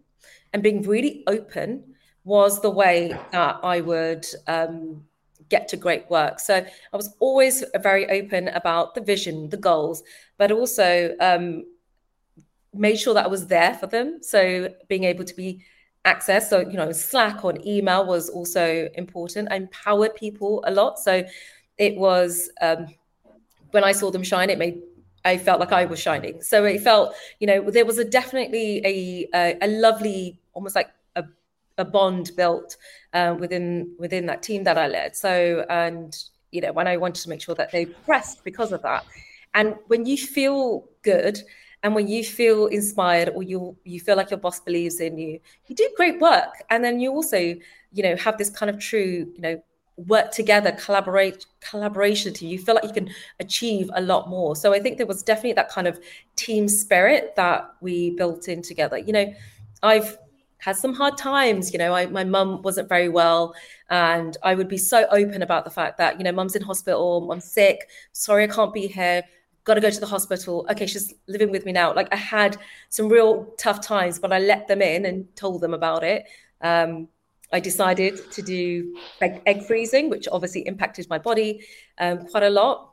[0.53, 1.83] and being really open
[2.23, 5.05] was the way that I would um,
[5.49, 6.39] get to great work.
[6.39, 10.03] So I was always very open about the vision, the goals,
[10.37, 11.65] but also um,
[12.73, 14.19] made sure that I was there for them.
[14.21, 15.61] So being able to be
[16.05, 19.49] accessed, so you know, Slack or email was also important.
[19.51, 20.99] I empowered people a lot.
[20.99, 21.23] So
[21.77, 22.87] it was um,
[23.71, 24.81] when I saw them shine, it made
[25.25, 26.41] I felt like I was shining.
[26.41, 30.89] So it felt, you know, there was a definitely a a, a lovely, almost like
[31.79, 32.77] a bond built
[33.13, 35.15] uh, within within that team that I led.
[35.15, 36.15] So and
[36.51, 39.05] you know when I wanted to make sure that they pressed because of that,
[39.55, 41.41] and when you feel good
[41.81, 45.39] and when you feel inspired or you you feel like your boss believes in you,
[45.67, 49.31] you do great work, and then you also you know have this kind of true
[49.33, 49.63] you know
[50.07, 52.57] work together collaborate collaboration to you.
[52.59, 54.55] Feel like you can achieve a lot more.
[54.55, 55.99] So i think there was definitely that kind of
[56.35, 58.97] team spirit that we built in together.
[58.97, 59.33] You know
[59.81, 60.17] i've
[60.59, 61.73] had some hard times.
[61.73, 63.55] You know, I, my mum wasn't very well,
[63.89, 67.29] and I would be so open about the fact that you know, mum's in hospital,
[67.31, 67.89] I'm sick.
[68.11, 69.23] Sorry, I can't be here.
[69.63, 70.65] Got to go to the hospital.
[70.69, 71.93] Okay, she's living with me now.
[71.93, 72.57] Like I had
[72.89, 76.25] some real tough times, but I let them in and told them about it.
[76.61, 77.07] Um,
[77.51, 81.65] I decided to do egg, freezing, which obviously impacted my body
[81.97, 82.88] um, quite a lot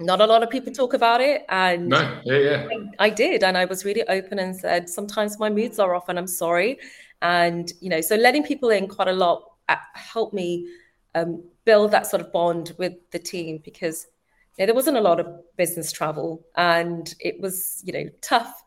[0.00, 2.68] not a lot of people talk about it and no, yeah, yeah.
[2.98, 6.08] I, I, did and i was really open and said sometimes my moods are off
[6.08, 6.78] and i'm sorry.
[7.22, 10.68] And you know so letting people in quite a lot uh, helped me
[11.14, 14.06] um, build that sort of bond with the team because
[14.58, 15.26] you know, there wasn't a lot of
[15.56, 18.62] business travel and it was you know tough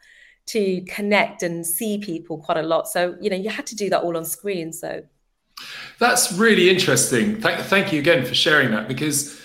[0.48, 2.88] to connect and see people quite a lot.
[2.88, 5.04] So you know you had to do that all on screen so.
[6.00, 7.42] That's really interesting.
[7.42, 9.42] Th- thank you again for sharing that because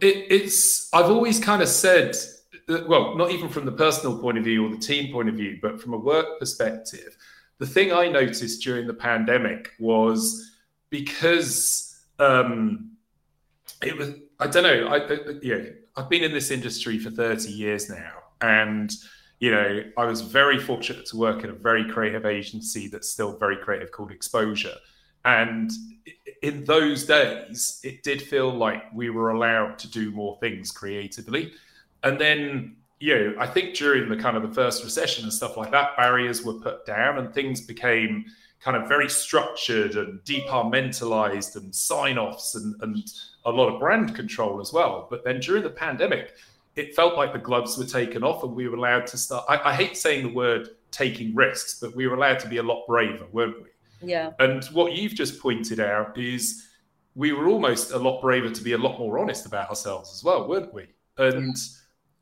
[0.00, 2.16] it, it's I've always kind of said,
[2.86, 5.58] well, not even from the personal point of view or the team point of view,
[5.60, 7.16] but from a work perspective,
[7.58, 10.52] the thing I noticed during the pandemic was
[10.90, 12.92] because um,
[13.82, 15.64] it was I don't know I, I yeah
[15.96, 18.92] I've been in this industry for 30 years now and
[19.40, 23.36] you know I was very fortunate to work at a very creative agency that's still
[23.36, 24.74] very creative called Exposure
[25.24, 25.70] and
[26.42, 31.52] in those days, it did feel like we were allowed to do more things creatively.
[32.04, 35.56] And then, you know, I think during the kind of the first recession and stuff
[35.56, 38.24] like that, barriers were put down and things became
[38.60, 42.96] kind of very structured and departmentalized and sign offs and, and
[43.44, 45.06] a lot of brand control as well.
[45.10, 46.34] But then during the pandemic,
[46.76, 49.44] it felt like the gloves were taken off and we were allowed to start.
[49.48, 52.62] I, I hate saying the word taking risks, but we were allowed to be a
[52.62, 53.68] lot braver, weren't we?
[54.02, 54.32] Yeah.
[54.38, 56.66] And what you've just pointed out is
[57.14, 60.22] we were almost a lot braver to be a lot more honest about ourselves as
[60.22, 60.86] well, weren't we?
[61.16, 61.56] And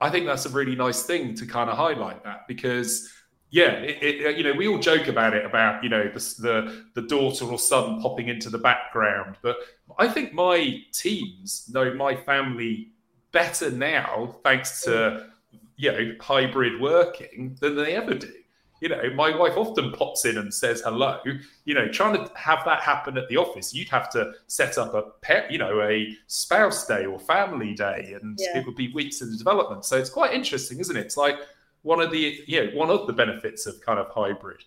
[0.00, 3.12] I think that's a really nice thing to kind of highlight that because
[3.50, 6.84] yeah, it, it, you know, we all joke about it about you know the, the,
[7.00, 9.56] the daughter or son popping into the background, but
[9.98, 12.90] I think my teams know my family
[13.32, 15.30] better now thanks to mm.
[15.76, 18.32] you know hybrid working than they ever do.
[18.80, 21.20] You know, my wife often pops in and says hello.
[21.64, 24.94] You know, trying to have that happen at the office, you'd have to set up
[24.94, 28.58] a pet, you know, a spouse day or family day, and yeah.
[28.58, 29.84] it would be weeks in the development.
[29.84, 31.00] So it's quite interesting, isn't it?
[31.00, 31.36] It's like
[31.82, 34.62] one of the, yeah, one of the benefits of kind of hybrid.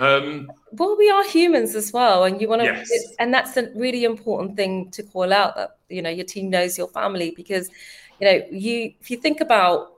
[0.00, 2.90] Um, well, we are humans as well, and you want to, Yes.
[3.18, 5.54] and that's a really important thing to call out.
[5.56, 7.70] That you know your team knows your family because
[8.18, 9.92] you know you if you think about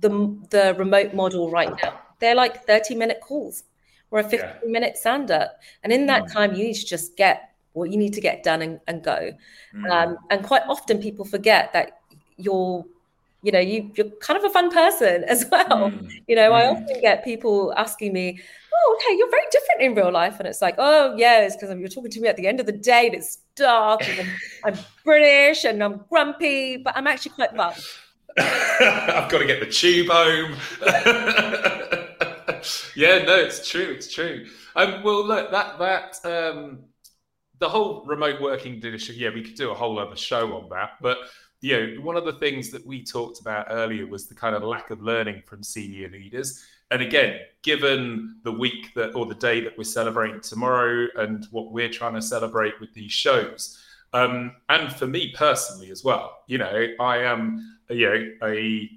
[0.00, 0.10] the
[0.50, 3.64] the remote model right now, they're like thirty minute calls
[4.10, 4.70] or a fifteen Yeah.
[4.72, 6.32] minute stand up, and in that Mm.
[6.32, 9.32] time you need to just get what you need to get done and, and go.
[9.74, 12.00] mm, Um, and quite often people forget that
[12.36, 12.84] you're,
[13.42, 15.92] you know, you you're kind of a fun person as well.
[15.92, 16.72] mm, You know, I Mm.
[16.72, 18.40] often get people asking me,
[18.74, 21.76] "Oh, okay, you're very different in real life," and it's like, "Oh, yeah, it's because
[21.78, 24.36] you're talking to me at the end of the day, and it's dark, and I'm,
[24.64, 27.74] I'm British, and I'm grumpy, but I'm actually quite fun."
[28.38, 30.56] I've got to get the tube home.
[32.96, 33.94] yeah, no, it's true.
[33.96, 34.46] It's true.
[34.74, 36.80] Um, well, look, that that um,
[37.58, 38.80] the whole remote working.
[38.82, 40.92] Yeah, we could do a whole other show on that.
[41.00, 41.18] But
[41.60, 44.62] you know, one of the things that we talked about earlier was the kind of
[44.62, 46.64] lack of learning from senior leaders.
[46.90, 51.72] And again, given the week that or the day that we're celebrating tomorrow, and what
[51.72, 56.58] we're trying to celebrate with these shows, um, and for me personally as well, you
[56.58, 58.90] know, I am you know a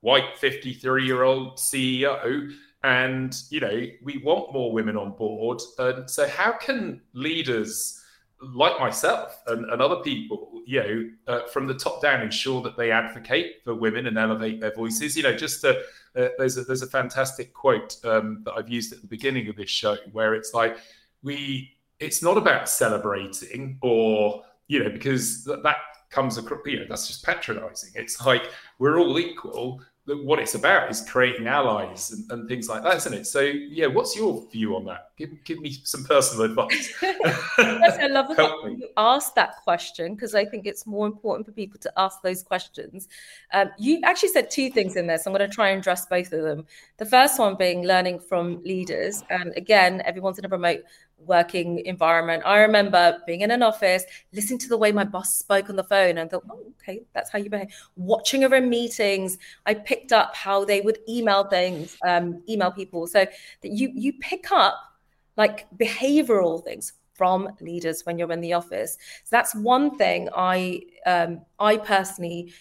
[0.00, 2.52] white 53 year old CEO
[2.84, 5.60] and you know we want more women on board.
[5.78, 8.00] And so how can leaders
[8.40, 12.76] like myself and, and other people you know uh, from the top down ensure that
[12.76, 15.16] they advocate for women and elevate their voices?
[15.16, 15.78] You know just to,
[16.14, 19.56] uh, there's a there's a fantastic quote um, that I've used at the beginning of
[19.56, 20.76] this show where it's like
[21.22, 25.76] we it's not about celebrating or you know because that, that
[26.10, 30.90] comes across you know that's just patronizing it's like we're all equal what it's about
[30.90, 33.26] is creating allies and, and things like that isn't it?
[33.26, 35.10] So yeah what's your view on that?
[35.16, 36.92] Give, give me some personal advice.
[37.02, 41.46] I love the fact that you asked that question because I think it's more important
[41.46, 43.08] for people to ask those questions.
[43.52, 46.06] Um, you actually said two things in there, so I'm going to try and address
[46.06, 46.66] both of them.
[46.96, 50.82] The first one being learning from leaders, and again, everyone's in a remote
[51.18, 52.42] working environment.
[52.44, 55.84] I remember being in an office, listening to the way my boss spoke on the
[55.84, 60.12] phone, and thought, "Oh, okay, that's how you behave." Watching her in meetings, I picked
[60.12, 63.26] up how they would email things, um, email people, so
[63.62, 64.74] that you you pick up
[65.36, 68.98] like behavioral things from leaders when you're in the office.
[69.24, 72.52] So that's one thing I um, I personally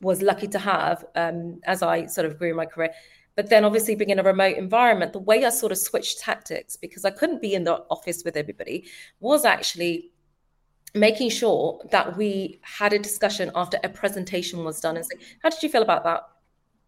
[0.00, 2.92] was lucky to have um, as I sort of grew my career.
[3.34, 6.76] But then obviously being in a remote environment, the way I sort of switched tactics
[6.76, 8.84] because I couldn't be in the office with everybody
[9.20, 10.10] was actually
[10.94, 15.48] making sure that we had a discussion after a presentation was done and say, how
[15.48, 16.22] did you feel about that?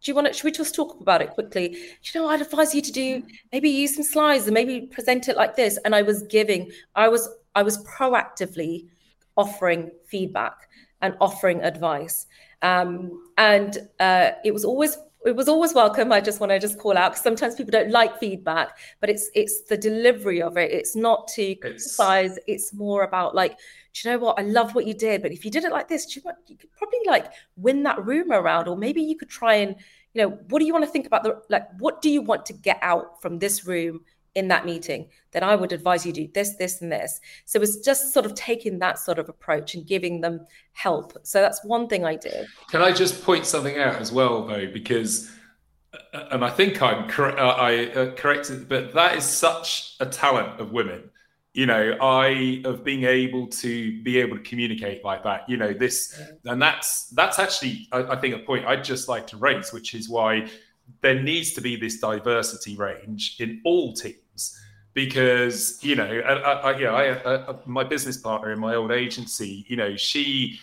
[0.03, 1.75] Do you want to, should we just talk about it quickly?
[2.03, 5.35] You know, I'd advise you to do maybe use some slides and maybe present it
[5.35, 5.79] like this.
[5.83, 8.89] And I was giving, I was, I was proactively
[9.35, 10.69] offering feedback
[11.01, 12.27] and offering advice.
[12.61, 16.11] Um, and uh, it was always it was always welcome.
[16.11, 19.29] I just want to just call out because sometimes people don't like feedback, but it's
[19.33, 20.71] it's the delivery of it.
[20.71, 22.37] It's not to criticize.
[22.47, 23.57] It's more about like,
[23.93, 24.39] do you know what?
[24.39, 26.57] I love what you did, but if you did it like this, do you, you
[26.57, 29.75] could probably like win that room around, or maybe you could try and
[30.13, 31.67] you know, what do you want to think about the like?
[31.79, 34.01] What do you want to get out from this room
[34.35, 35.07] in that meeting?
[35.31, 37.19] Then I would advise you do this, this, and this.
[37.45, 41.17] So it's just sort of taking that sort of approach and giving them help.
[41.23, 42.47] So that's one thing I did.
[42.69, 45.31] Can I just point something out as well, though, because,
[46.13, 50.05] uh, and I think I'm correct, uh, I uh, corrected, but that is such a
[50.05, 51.09] talent of women.
[51.53, 55.47] You know, I of being able to be able to communicate like that.
[55.47, 59.25] You know, this, and that's that's actually, I, I think, a point I'd just like
[59.27, 60.49] to raise, which is why
[61.01, 64.17] there needs to be this diversity range in all teams
[64.95, 69.65] because you know, I, I, yeah, I, uh, my business partner in my old agency,
[69.67, 70.59] you know, she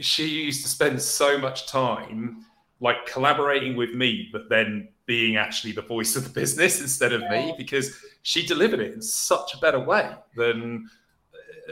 [0.00, 2.44] she used to spend so much time
[2.80, 7.22] like collaborating with me, but then being actually the voice of the business instead of
[7.30, 10.88] me because she delivered it in such a better way than.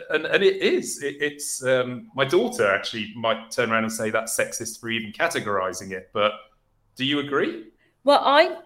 [0.08, 1.02] And, and it is.
[1.02, 5.12] It, it's um, my daughter actually might turn around and say that's sexist for even
[5.12, 6.08] categorizing it.
[6.14, 6.32] But
[6.96, 7.71] do you agree?
[8.04, 8.56] Well, I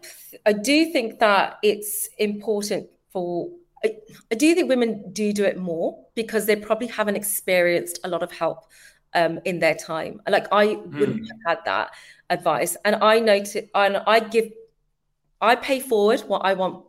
[0.47, 3.51] I do think that it's important for
[3.85, 3.97] I,
[4.33, 8.23] I do think women do do it more because they probably haven't experienced a lot
[8.23, 8.65] of help
[9.15, 10.21] um, in their time.
[10.29, 11.29] Like I wouldn't Mm.
[11.47, 11.91] have had that
[12.31, 14.51] advice, and I notice and I give
[15.41, 16.85] I pay forward what I want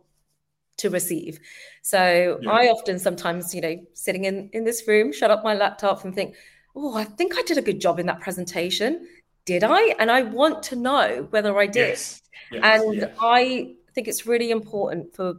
[0.78, 1.40] to receive.
[1.82, 2.50] So Yeah.
[2.50, 6.14] I often sometimes you know sitting in in this room, shut up my laptop and
[6.14, 6.36] think,
[6.76, 9.06] oh, I think I did a good job in that presentation.
[9.48, 9.82] Did I?
[9.98, 11.88] And I want to know whether I did.
[11.88, 12.22] Yes.
[12.52, 13.14] Yes, And yeah.
[13.18, 15.34] I think it's really important for.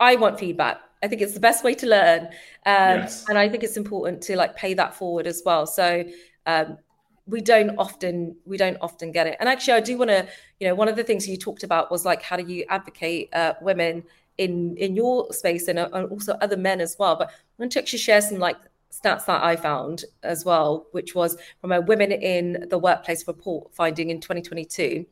[0.00, 0.80] I want feedback.
[1.02, 2.20] I think it's the best way to learn,
[2.66, 3.24] um, Yes.
[3.28, 5.66] and I think it's important to like pay that forward as well.
[5.66, 6.04] So
[6.46, 6.78] um,
[7.26, 9.36] we don't often we don't often get it.
[9.40, 10.26] And actually, I do want to,
[10.58, 13.28] you know, one of the things you talked about was like how do you advocate
[13.34, 14.04] uh, women
[14.38, 17.14] in in your space and, uh, and also other men as well.
[17.16, 18.56] But I want to actually share some like
[18.92, 23.74] stats that I found as well, which was from a Women in the Workplace report
[23.74, 25.06] finding in 2022,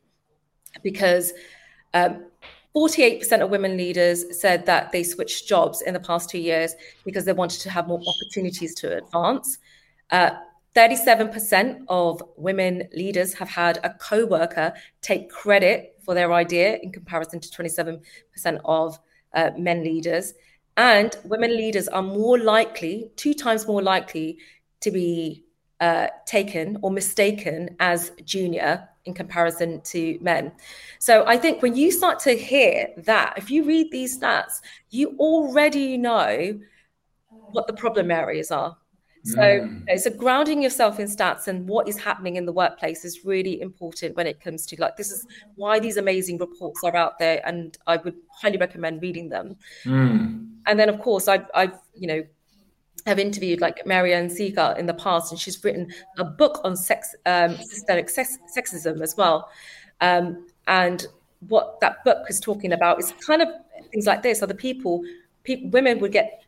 [0.82, 1.32] because
[1.94, 2.26] um,
[2.76, 6.74] 48% of women leaders said that they switched jobs in the past two years
[7.04, 9.58] because they wanted to have more opportunities to advance.
[10.10, 10.30] Uh,
[10.74, 16.92] 37% of women leaders have had a co worker take credit for their idea in
[16.92, 18.00] comparison to 27%
[18.66, 18.98] of
[19.32, 20.34] uh, men leaders.
[20.76, 24.38] And women leaders are more likely, two times more likely,
[24.80, 25.44] to be
[25.80, 30.52] uh, taken or mistaken as junior in comparison to men.
[30.98, 34.60] So I think when you start to hear that, if you read these stats,
[34.90, 36.58] you already know
[37.28, 38.76] what the problem areas are.
[39.26, 39.98] So, mm.
[39.98, 44.14] so grounding yourself in stats and what is happening in the workplace is really important
[44.14, 47.76] when it comes to like this is why these amazing reports are out there, and
[47.88, 49.56] I would highly recommend reading them.
[49.84, 50.48] Mm.
[50.66, 52.22] And then, of course, I've, I've you know
[53.06, 56.76] have interviewed like Mary Ann Sieghart in the past, and she's written a book on
[56.76, 59.50] sex, um, systemic sex, sexism as well.
[60.00, 61.04] Um, and
[61.48, 63.48] what that book is talking about is kind of
[63.90, 65.02] things like this: are the people,
[65.42, 66.44] people, women would get,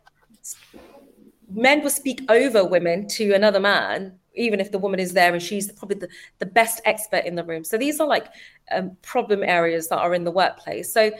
[1.51, 5.41] men will speak over women to another man, even if the woman is there and
[5.41, 7.63] she's probably the, the best expert in the room.
[7.63, 8.27] So these are like
[8.71, 10.93] um, problem areas that are in the workplace.
[10.93, 11.11] So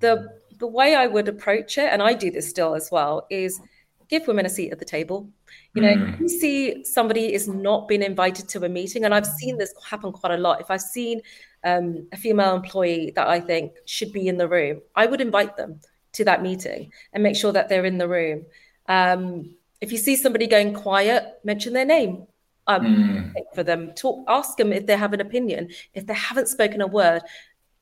[0.00, 3.60] the the way I would approach it, and I do this still as well, is
[4.08, 5.28] give women a seat at the table.
[5.74, 6.20] You know, mm.
[6.20, 10.12] you see somebody is not being invited to a meeting, and I've seen this happen
[10.12, 10.60] quite a lot.
[10.60, 11.20] If I've seen
[11.64, 15.56] um, a female employee that I think should be in the room, I would invite
[15.56, 15.80] them
[16.12, 18.44] to that meeting and make sure that they're in the room.
[18.86, 22.26] Um, if you see somebody going quiet, mention their name.
[22.68, 23.54] Um, mm.
[23.54, 25.70] For them, talk, ask them if they have an opinion.
[25.94, 27.22] If they haven't spoken a word,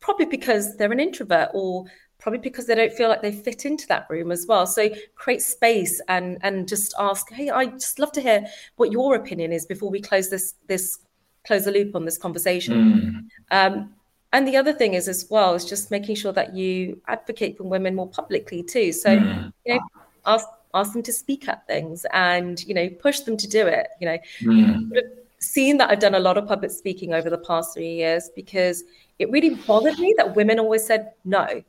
[0.01, 1.85] probably because they're an introvert or
[2.19, 4.67] probably because they don't feel like they fit into that room as well.
[4.67, 8.47] So create space and and just ask, hey, I just love to hear
[8.77, 10.99] what your opinion is before we close this this
[11.47, 13.31] close the loop on this conversation.
[13.51, 13.75] Mm.
[13.75, 13.95] Um,
[14.33, 17.65] and the other thing is as well is just making sure that you advocate for
[17.65, 18.93] women more publicly too.
[18.93, 19.53] So mm.
[19.67, 19.81] you know,
[20.25, 23.89] ask ask them to speak at things and you know push them to do it.
[24.01, 24.91] You know, mm.
[25.39, 28.85] seen that I've done a lot of public speaking over the past three years because
[29.19, 31.63] it really bothered me that women always said no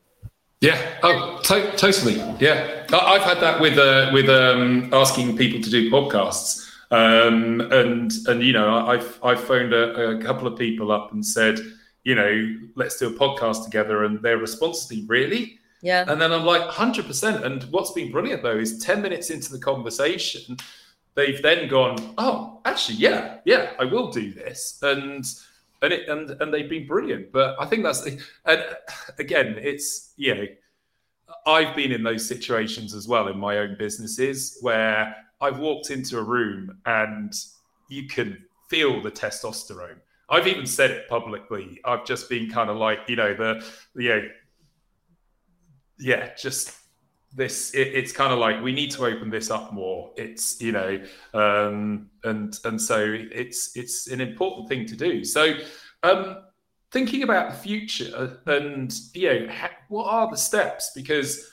[0.61, 0.79] yeah.
[1.01, 2.15] Oh, to- totally.
[2.39, 2.85] Yeah.
[2.93, 8.11] I- have had that with uh, with um, asking people to do podcasts, um, and
[8.27, 11.59] and you know I've I've phoned a, a, couple of people up and said,
[12.03, 15.57] you know, let's do a podcast together, and their response to me, really.
[15.81, 16.05] Yeah.
[16.07, 17.43] And then I'm like, hundred percent.
[17.43, 20.57] And what's been brilliant though is ten minutes into the conversation,
[21.15, 25.25] they've then gone, oh, actually, yeah, yeah, I will do this, and
[25.81, 27.31] and it and and they've been brilliant.
[27.31, 28.05] But I think that's
[28.45, 28.65] and
[29.17, 30.45] again, it's you know,
[31.45, 36.19] I've been in those situations as well in my own businesses where I've walked into
[36.19, 37.33] a room and
[37.89, 38.37] you can
[38.69, 39.97] feel the testosterone.
[40.29, 41.81] I've even said it publicly.
[41.83, 43.65] I've just been kind of like, you know, the
[43.95, 44.21] you know,
[46.01, 46.75] yeah, just
[47.33, 50.11] this it, it's kind of like we need to open this up more.
[50.17, 51.01] It's you know
[51.33, 55.23] um and and so it's it's an important thing to do.
[55.23, 55.53] So
[56.03, 56.43] um
[56.91, 60.91] thinking about the future and you know ha- what are the steps?
[60.93, 61.51] Because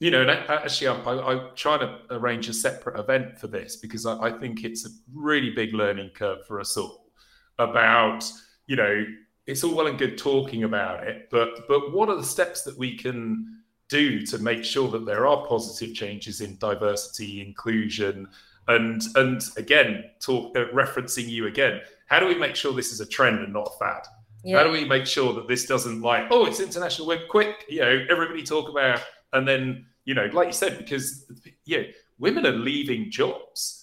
[0.00, 4.06] you know actually I'm, I, am trying to arrange a separate event for this because
[4.06, 7.12] I, I think it's a really big learning curve for us all
[7.58, 8.28] about
[8.66, 9.04] you know
[9.46, 12.76] it's all well and good talking about it but but what are the steps that
[12.76, 13.61] we can
[14.00, 18.26] do to make sure that there are positive changes in diversity, inclusion,
[18.68, 21.80] and and again, talk uh, referencing you again.
[22.06, 24.02] How do we make sure this is a trend and not a fad?
[24.44, 24.58] Yeah.
[24.58, 27.80] How do we make sure that this doesn't like, oh, it's international, we're quick, you
[27.80, 29.00] know, everybody talk about,
[29.32, 31.30] and then you know, like you said, because
[31.64, 31.82] yeah,
[32.18, 33.78] women are leaving jobs.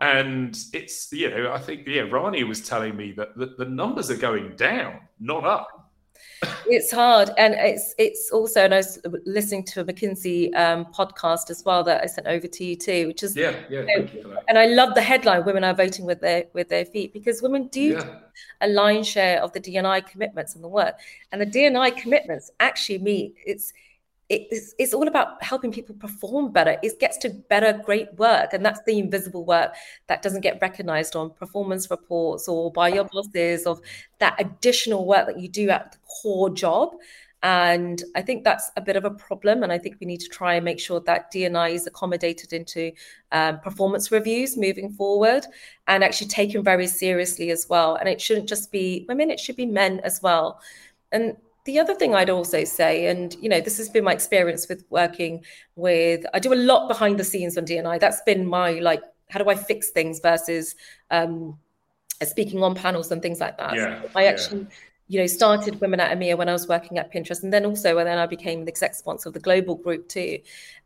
[0.00, 4.10] And it's, you know, I think, yeah, Rani was telling me that the, the numbers
[4.10, 5.81] are going down, not up
[6.66, 7.30] it's hard.
[7.38, 11.82] And it's it's also and i was listening to a mckinsey um, podcast as well
[11.84, 14.66] that i sent over to you too which is yeah yeah you know, and i
[14.66, 18.18] love the headline women are voting with their with their feet because women do yeah.
[18.60, 20.94] a lion share of the dni commitments and the work
[21.30, 23.72] and the dni commitments actually mean it's
[24.32, 26.78] it's, it's all about helping people perform better.
[26.82, 28.52] It gets to better, great work.
[28.52, 29.74] And that's the invisible work
[30.06, 33.80] that doesn't get recognized on performance reports or by your bosses of
[34.18, 36.94] that additional work that you do at the core job.
[37.44, 39.64] And I think that's a bit of a problem.
[39.64, 42.92] And I think we need to try and make sure that DNI is accommodated into
[43.32, 45.44] um, performance reviews moving forward
[45.88, 47.96] and actually taken very seriously as well.
[47.96, 50.60] And it shouldn't just be women, it should be men as well.
[51.10, 54.68] And the other thing I'd also say, and you know, this has been my experience
[54.68, 55.44] with working
[55.76, 58.00] with, I do a lot behind the scenes on DNI.
[58.00, 60.74] That's been my like, how do I fix things versus
[61.10, 61.58] um,
[62.24, 63.74] speaking on panels and things like that.
[63.74, 64.66] Yeah, I actually, yeah.
[65.08, 67.96] you know, started Women at EMEA when I was working at Pinterest, and then also
[67.96, 70.38] when then I became the exec sponsor of the global group too.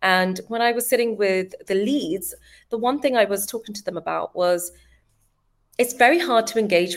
[0.03, 2.35] And when I was sitting with the leads,
[2.70, 4.72] the one thing I was talking to them about was
[5.79, 6.97] it's very hard to engage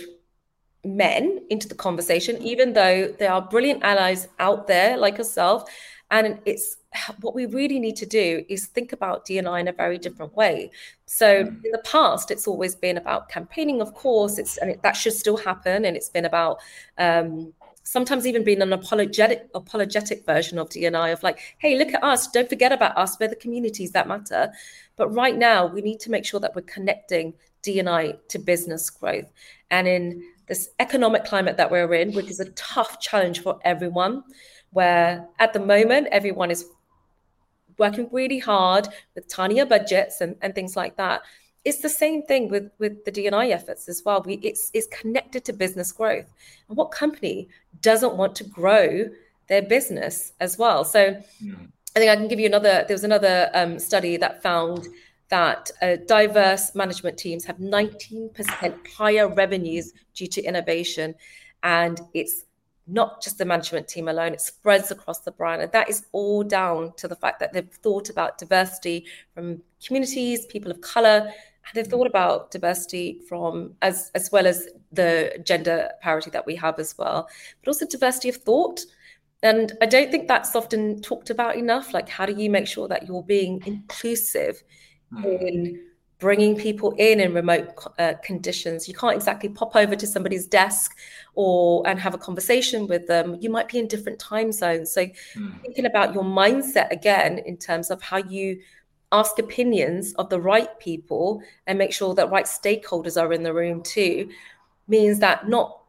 [0.84, 5.70] men into the conversation, even though there are brilliant allies out there like yourself.
[6.12, 6.78] And it's
[7.22, 10.72] what we really need to do is think about DNI in a very different way.
[11.06, 11.48] So mm.
[11.48, 14.38] in the past, it's always been about campaigning, of course.
[14.38, 16.60] It's and it, that should still happen, and it's been about
[16.98, 17.54] um,
[17.84, 22.28] sometimes even being an apologetic apologetic version of DNI of like, hey, look at us,
[22.28, 24.52] don't forget about us, we're the communities that matter.
[24.96, 29.32] But right now, we need to make sure that we're connecting DNI to business growth,
[29.70, 34.24] and in this economic climate that we're in, which is a tough challenge for everyone,
[34.72, 36.66] where at the moment everyone is
[37.78, 41.22] working really hard with tinier budgets and, and things like that.
[41.64, 44.24] It's the same thing with, with the DNI efforts as well.
[44.26, 46.26] We, it's, it's connected to business growth.
[46.68, 47.48] And what company
[47.82, 49.10] doesn't want to grow
[49.48, 50.84] their business as well?
[50.84, 51.68] So mm.
[51.96, 54.88] I think I can give you another, there was another um, study that found
[55.30, 61.16] that uh, diverse management teams have 19% higher revenues due to innovation.
[61.64, 62.46] And it's
[62.88, 65.62] not just the management team alone, it spreads across the brand.
[65.62, 70.46] And that is all down to the fact that they've thought about diversity from communities,
[70.48, 71.32] people of color,
[71.74, 76.80] they've thought about diversity from as as well as the gender parity that we have
[76.80, 77.30] as well,
[77.62, 78.82] but also diversity of thought.
[79.42, 81.94] And I don't think that's often talked about enough.
[81.94, 84.64] Like, how do you make sure that you're being inclusive.
[85.24, 85.80] In
[86.20, 88.88] bringing people in in remote uh, conditions.
[88.88, 90.96] You can't exactly pop over to somebody's desk
[91.34, 93.38] or and have a conversation with them.
[93.40, 94.92] You might be in different time zones.
[94.92, 95.62] So mm.
[95.62, 98.60] thinking about your mindset again in terms of how you
[99.12, 103.54] ask opinions of the right people and make sure that right stakeholders are in the
[103.54, 104.30] room too
[104.88, 105.80] means that not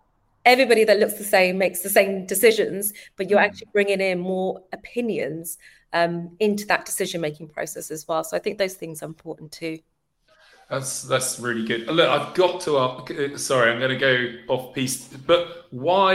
[0.47, 3.45] everybody that looks the same makes the same decisions, but you're hmm.
[3.45, 5.59] actually bringing in more opinions
[5.93, 8.25] um, into that decision making process as well.
[8.25, 9.79] So I think those things are important too.
[10.71, 11.89] That's that's really good.
[11.89, 12.77] Look, I've got to.
[12.77, 15.09] Uh, sorry, I'm going to go off piece.
[15.09, 16.15] But why?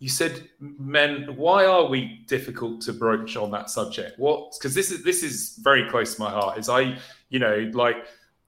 [0.00, 1.36] You said men.
[1.36, 4.18] Why are we difficult to broach on that subject?
[4.18, 4.56] What?
[4.58, 6.58] Because this is this is very close to my heart.
[6.58, 7.96] Is I, you know, like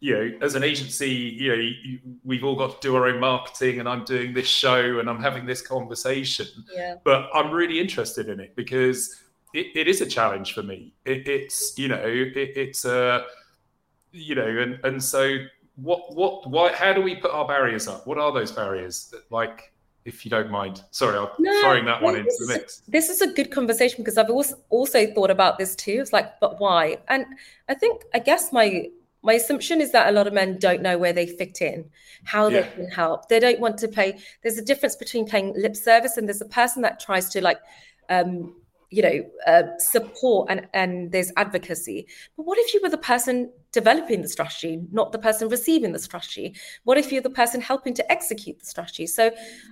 [0.01, 3.21] you know, as an agency, you know, you, we've all got to do our own
[3.21, 6.49] marketing, and I'm doing this show, and I'm having this conversation.
[6.75, 6.97] Yeah.
[7.05, 9.22] But I'm really interested in it because
[9.55, 10.93] it, it is a challenge for me.
[11.05, 13.25] It, it's you know it, it's a
[14.13, 15.39] you know and and so
[15.77, 18.07] what what why how do we put our barriers up?
[18.07, 19.09] What are those barriers?
[19.13, 19.73] That, like
[20.05, 20.83] if you don't mind.
[20.91, 22.83] Sorry, I'm no, throwing that one into the mix.
[22.89, 25.99] This is a good conversation because I've also also thought about this too.
[26.01, 26.99] It's like, but why?
[27.09, 27.25] And
[27.69, 28.89] I think I guess my
[29.23, 31.89] my assumption is that a lot of men don't know where they fit in,
[32.25, 32.63] how yeah.
[32.63, 33.29] they can help.
[33.29, 34.19] They don't want to pay.
[34.43, 37.61] There's a difference between playing lip service and there's a person that tries to like
[38.09, 38.57] um,
[38.93, 42.07] you know uh, support and and there's advocacy.
[42.37, 45.99] But what if you were the person developing the strategy not the person receiving the
[45.99, 46.55] strategy?
[46.85, 49.07] What if you're the person helping to execute the strategy?
[49.07, 49.31] So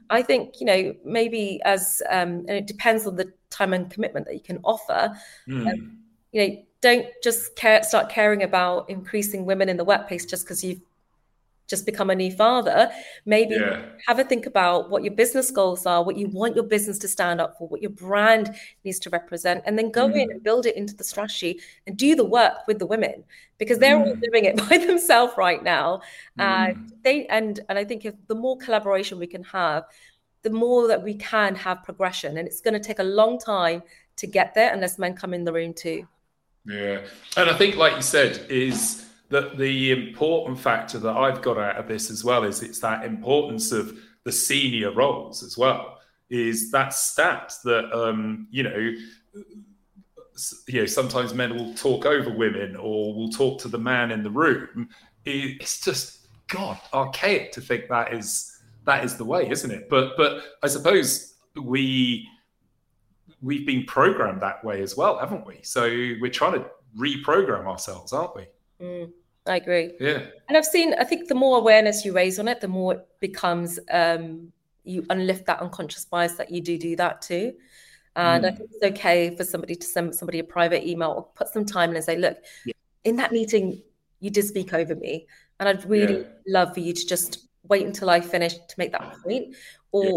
[0.08, 4.26] i think you know maybe as um, and it depends on the time and commitment
[4.26, 5.12] that you can offer.
[5.48, 5.72] Mm.
[5.72, 5.98] um,
[6.32, 10.64] you know don't just care, start caring about increasing women in the workplace just because
[10.64, 10.80] you've
[11.70, 12.90] just become a new father,
[13.24, 13.82] maybe yeah.
[14.06, 17.08] have a think about what your business goals are, what you want your business to
[17.08, 18.54] stand up for, what your brand
[18.84, 20.20] needs to represent, and then go mm.
[20.20, 23.24] in and build it into the strategy and do the work with the women
[23.58, 24.06] because they're mm.
[24.08, 26.02] all doing it by themselves right now.
[26.38, 26.44] Mm.
[26.44, 29.84] And they and and I think if the more collaboration we can have,
[30.42, 32.38] the more that we can have progression.
[32.38, 33.82] And it's going to take a long time
[34.16, 36.06] to get there unless men come in the room too.
[36.64, 37.00] Yeah.
[37.36, 41.76] And I think, like you said, is that the important factor that I've got out
[41.76, 45.98] of this as well is it's that importance of the senior roles as well.
[46.28, 48.92] Is that stat that um, you know,
[50.68, 54.22] you know, sometimes men will talk over women or will talk to the man in
[54.22, 54.88] the room.
[55.24, 59.88] It's just God archaic to think that is that is the way, isn't it?
[59.88, 62.28] But but I suppose we
[63.42, 65.60] we've been programmed that way as well, haven't we?
[65.62, 65.84] So
[66.20, 66.66] we're trying to
[66.98, 68.46] reprogram ourselves, aren't we?
[68.80, 69.12] Mm.
[69.50, 69.92] I agree.
[69.98, 70.22] Yeah.
[70.48, 73.06] And I've seen, I think the more awareness you raise on it, the more it
[73.18, 74.52] becomes, um,
[74.84, 77.54] you unlift that unconscious bias that you do do that too.
[78.16, 78.48] And mm.
[78.48, 81.64] I think it's okay for somebody to send somebody a private email or put some
[81.64, 82.72] time in and say, look, yeah.
[83.04, 83.82] in that meeting,
[84.20, 85.26] you did speak over me.
[85.58, 86.26] And I'd really yeah.
[86.46, 89.54] love for you to just wait until I finish to make that point.
[89.92, 90.10] Or yeah.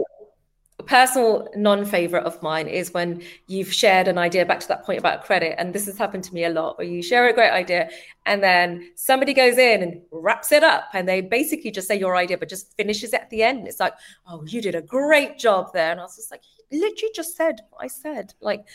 [0.85, 5.23] Personal non-favorite of mine is when you've shared an idea back to that point about
[5.23, 7.89] credit and this has happened to me a lot where you share a great idea
[8.25, 12.15] and then somebody goes in and wraps it up and they basically just say your
[12.15, 13.67] idea but just finishes at the end.
[13.67, 13.93] It's like
[14.27, 15.91] oh you did a great job there.
[15.91, 18.33] And i was just like literally just said what i said.
[18.41, 18.67] Like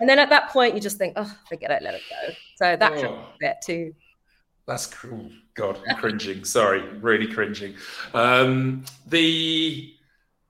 [0.00, 2.34] and then at that point you just think oh forget it let it go.
[2.56, 3.94] So that oh, a bit too.
[4.66, 6.44] That's cool god i'm cringing.
[6.44, 7.74] Sorry really cringing.
[8.14, 9.94] Um the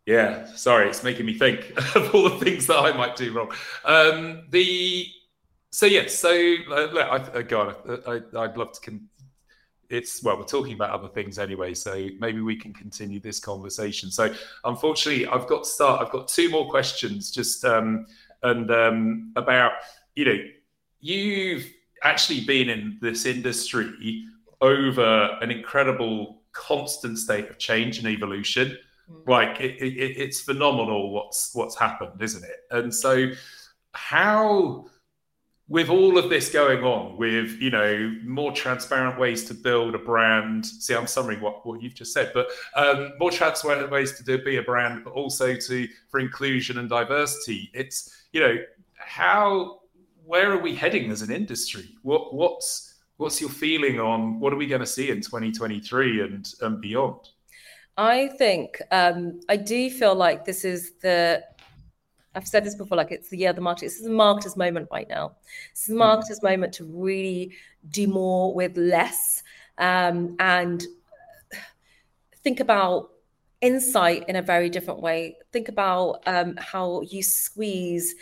[0.07, 3.53] yeah, sorry, it's making me think of all the things that I might do wrong.
[3.85, 5.07] Um, the
[5.71, 6.31] so yes, so
[6.71, 7.77] uh, look, I, uh, God,
[8.07, 8.81] I, would love to.
[8.81, 9.09] Con-
[9.89, 14.11] it's well, we're talking about other things anyway, so maybe we can continue this conversation.
[14.11, 14.35] So,
[14.65, 16.03] unfortunately, I've got to start.
[16.03, 18.07] I've got two more questions, just um,
[18.43, 19.73] and um, about
[20.15, 20.39] you know,
[21.01, 21.67] you've
[22.03, 24.27] actually been in this industry
[24.61, 28.77] over an incredible constant state of change and evolution.
[29.27, 32.57] Like it, it, it's phenomenal what's what's happened, isn't it?
[32.71, 33.31] And so,
[33.93, 34.87] how
[35.69, 39.99] with all of this going on, with you know more transparent ways to build a
[39.99, 40.67] brand.
[40.67, 44.43] See, I'm summarizing what, what you've just said, but um, more transparent ways to do,
[44.43, 47.71] be a brand, but also to for inclusion and diversity.
[47.73, 48.57] It's you know
[48.97, 49.81] how
[50.25, 51.97] where are we heading as an industry?
[52.03, 56.53] What what's what's your feeling on what are we going to see in 2023 and
[56.61, 57.29] and beyond?
[57.97, 61.43] I think um, I do feel like this is the.
[62.35, 63.85] I've said this before, like it's the year of the market.
[63.87, 65.33] This is a marketer's moment right now.
[65.75, 65.99] This is a hmm.
[65.99, 67.53] marketer's moment to really
[67.91, 69.43] do more with less
[69.77, 70.83] um, and
[72.43, 73.11] think about
[73.61, 75.37] insight in a very different way.
[75.53, 78.15] Think about um, how you squeeze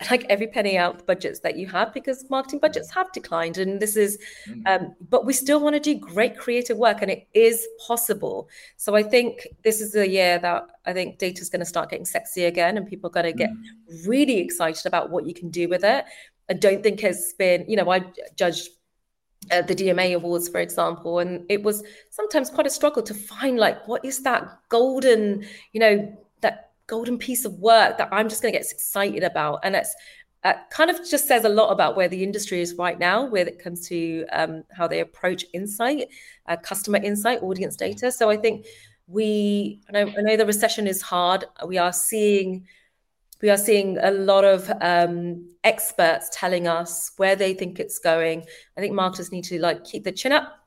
[0.10, 3.80] like every penny out the budgets that you have because marketing budgets have declined and
[3.80, 4.18] this is
[4.48, 4.62] mm.
[4.66, 8.94] um, but we still want to do great creative work and it is possible so
[8.94, 12.04] i think this is the year that i think data is going to start getting
[12.04, 14.06] sexy again and people are going to get mm.
[14.06, 16.04] really excited about what you can do with it
[16.50, 18.04] i don't think it's been you know i
[18.36, 18.68] judged
[19.52, 23.58] uh, the DMA awards, for example, and it was sometimes quite a struggle to find
[23.58, 26.25] like what is that golden, you know,
[26.86, 29.60] golden piece of work that I'm just going to get excited about.
[29.62, 29.94] And it's
[30.44, 33.46] uh, kind of just says a lot about where the industry is right now, where
[33.46, 36.08] it comes to um, how they approach insight,
[36.46, 38.12] uh, customer insight, audience data.
[38.12, 38.66] So I think
[39.08, 41.44] we, I know, I know the recession is hard.
[41.66, 42.66] We are seeing
[43.42, 48.44] we are seeing a lot of um, experts telling us where they think it's going.
[48.76, 50.66] I think marketers need to like keep the chin up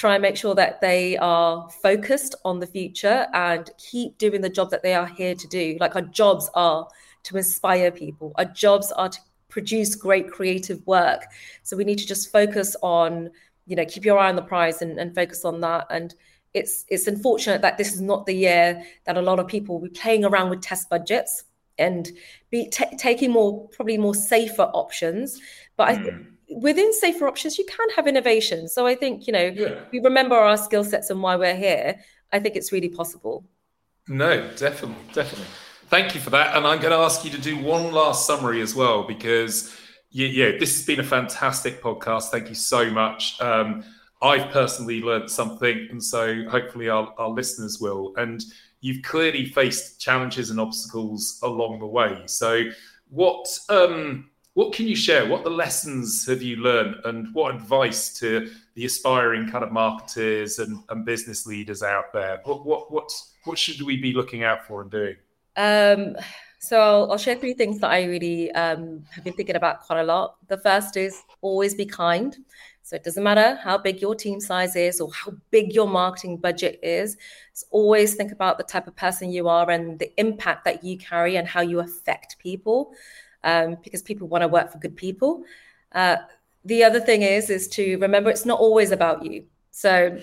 [0.00, 4.48] try and make sure that they are focused on the future and keep doing the
[4.48, 5.76] job that they are here to do.
[5.80, 6.88] Like our jobs are
[7.24, 11.24] to inspire people, our jobs are to produce great creative work.
[11.64, 13.30] So we need to just focus on,
[13.66, 15.86] you know, keep your eye on the prize and, and focus on that.
[15.90, 16.14] And
[16.54, 19.88] it's it's unfortunate that this is not the year that a lot of people will
[19.88, 21.44] be playing around with test budgets
[21.80, 22.10] and
[22.50, 25.40] be t- taking more probably more safer options.
[25.76, 28.68] But I think hmm within safer options, you can have innovation.
[28.68, 29.80] So I think, you know, yeah.
[29.92, 32.00] we remember our skill sets and why we're here.
[32.32, 33.44] I think it's really possible.
[34.08, 35.46] No, definitely, definitely.
[35.86, 36.56] Thank you for that.
[36.56, 39.76] And I'm going to ask you to do one last summary as well, because
[40.10, 42.30] yeah, yeah this has been a fantastic podcast.
[42.30, 43.40] Thank you so much.
[43.40, 43.84] Um,
[44.22, 48.12] I've personally learned something, and so hopefully our, our listeners will.
[48.16, 48.42] And
[48.80, 52.22] you've clearly faced challenges and obstacles along the way.
[52.26, 52.64] So,
[53.08, 55.28] what um, what can you share?
[55.28, 60.58] What the lessons have you learned, and what advice to the aspiring kind of marketers
[60.58, 62.40] and, and business leaders out there?
[62.44, 63.10] What what what
[63.44, 65.16] what should we be looking out for and doing?
[65.56, 66.16] Um,
[66.60, 70.00] so I'll, I'll, share three things that I really um, have been thinking about quite
[70.00, 70.36] a lot.
[70.48, 72.36] The first is always be kind.
[72.90, 76.38] So it doesn't matter how big your team size is or how big your marketing
[76.38, 77.16] budget is.
[77.52, 80.98] It's always think about the type of person you are and the impact that you
[80.98, 82.92] carry and how you affect people
[83.44, 85.44] um, because people want to work for good people.
[85.92, 86.16] Uh,
[86.64, 89.44] the other thing is is to remember it's not always about you.
[89.70, 90.18] So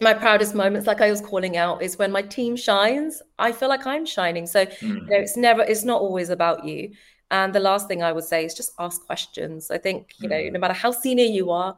[0.00, 3.20] my proudest moments, like I was calling out, is when my team shines.
[3.38, 4.46] I feel like I'm shining.
[4.46, 4.80] So mm.
[4.80, 6.92] you know, it's never, it's not always about you.
[7.30, 9.70] And the last thing I would say is just ask questions.
[9.70, 10.52] I think you know, hmm.
[10.52, 11.76] no matter how senior you are,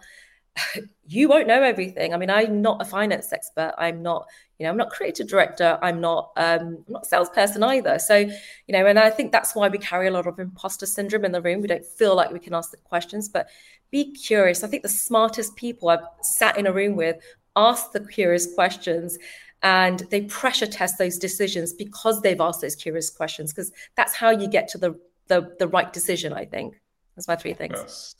[1.06, 2.14] you won't know everything.
[2.14, 3.74] I mean, I'm not a finance expert.
[3.78, 4.26] I'm not,
[4.58, 5.78] you know, I'm not creative director.
[5.82, 7.98] I'm not, um, I'm not salesperson either.
[7.98, 8.32] So, you
[8.68, 11.42] know, and I think that's why we carry a lot of imposter syndrome in the
[11.42, 11.60] room.
[11.60, 13.48] We don't feel like we can ask the questions, but
[13.90, 14.62] be curious.
[14.62, 17.16] I think the smartest people I've sat in a room with
[17.56, 19.18] ask the curious questions
[19.62, 24.30] and they pressure test those decisions because they've asked those curious questions because that's how
[24.30, 24.98] you get to the
[25.28, 26.74] the, the right decision i think
[27.14, 28.14] that's my three things yes.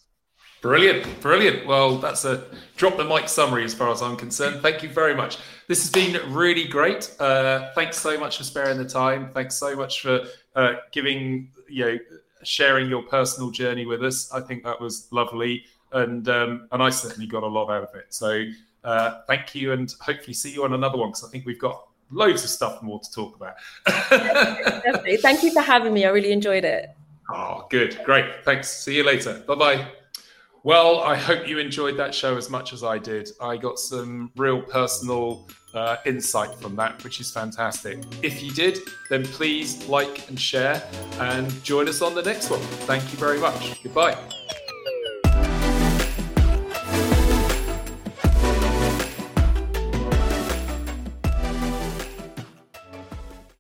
[0.61, 1.67] Brilliant, brilliant.
[1.67, 2.45] Well, that's a
[2.77, 4.61] drop the mic summary as far as I'm concerned.
[4.61, 5.39] Thank you very much.
[5.69, 7.15] This has been really great.
[7.21, 9.31] Uh, thanks so much for sparing the time.
[9.33, 10.25] Thanks so much for
[10.57, 11.99] uh, giving, you know,
[12.43, 14.33] sharing your personal journey with us.
[14.33, 17.95] I think that was lovely, and um, and I certainly got a lot out of
[17.95, 18.07] it.
[18.09, 18.45] So
[18.83, 21.87] uh, thank you, and hopefully see you on another one because I think we've got
[22.11, 23.55] loads of stuff more to talk about.
[24.11, 25.19] Definitely.
[25.19, 26.05] Thank you for having me.
[26.05, 26.91] I really enjoyed it.
[27.31, 28.01] Oh, good.
[28.05, 28.45] Great.
[28.45, 28.69] Thanks.
[28.69, 29.43] See you later.
[29.47, 29.89] Bye bye.
[30.65, 33.31] Well, I hope you enjoyed that show as much as I did.
[33.41, 38.03] I got some real personal uh, insight from that, which is fantastic.
[38.23, 40.83] If you did, then please like and share
[41.21, 42.61] and join us on the next one.
[42.61, 43.83] Thank you very much.
[43.83, 44.19] Goodbye.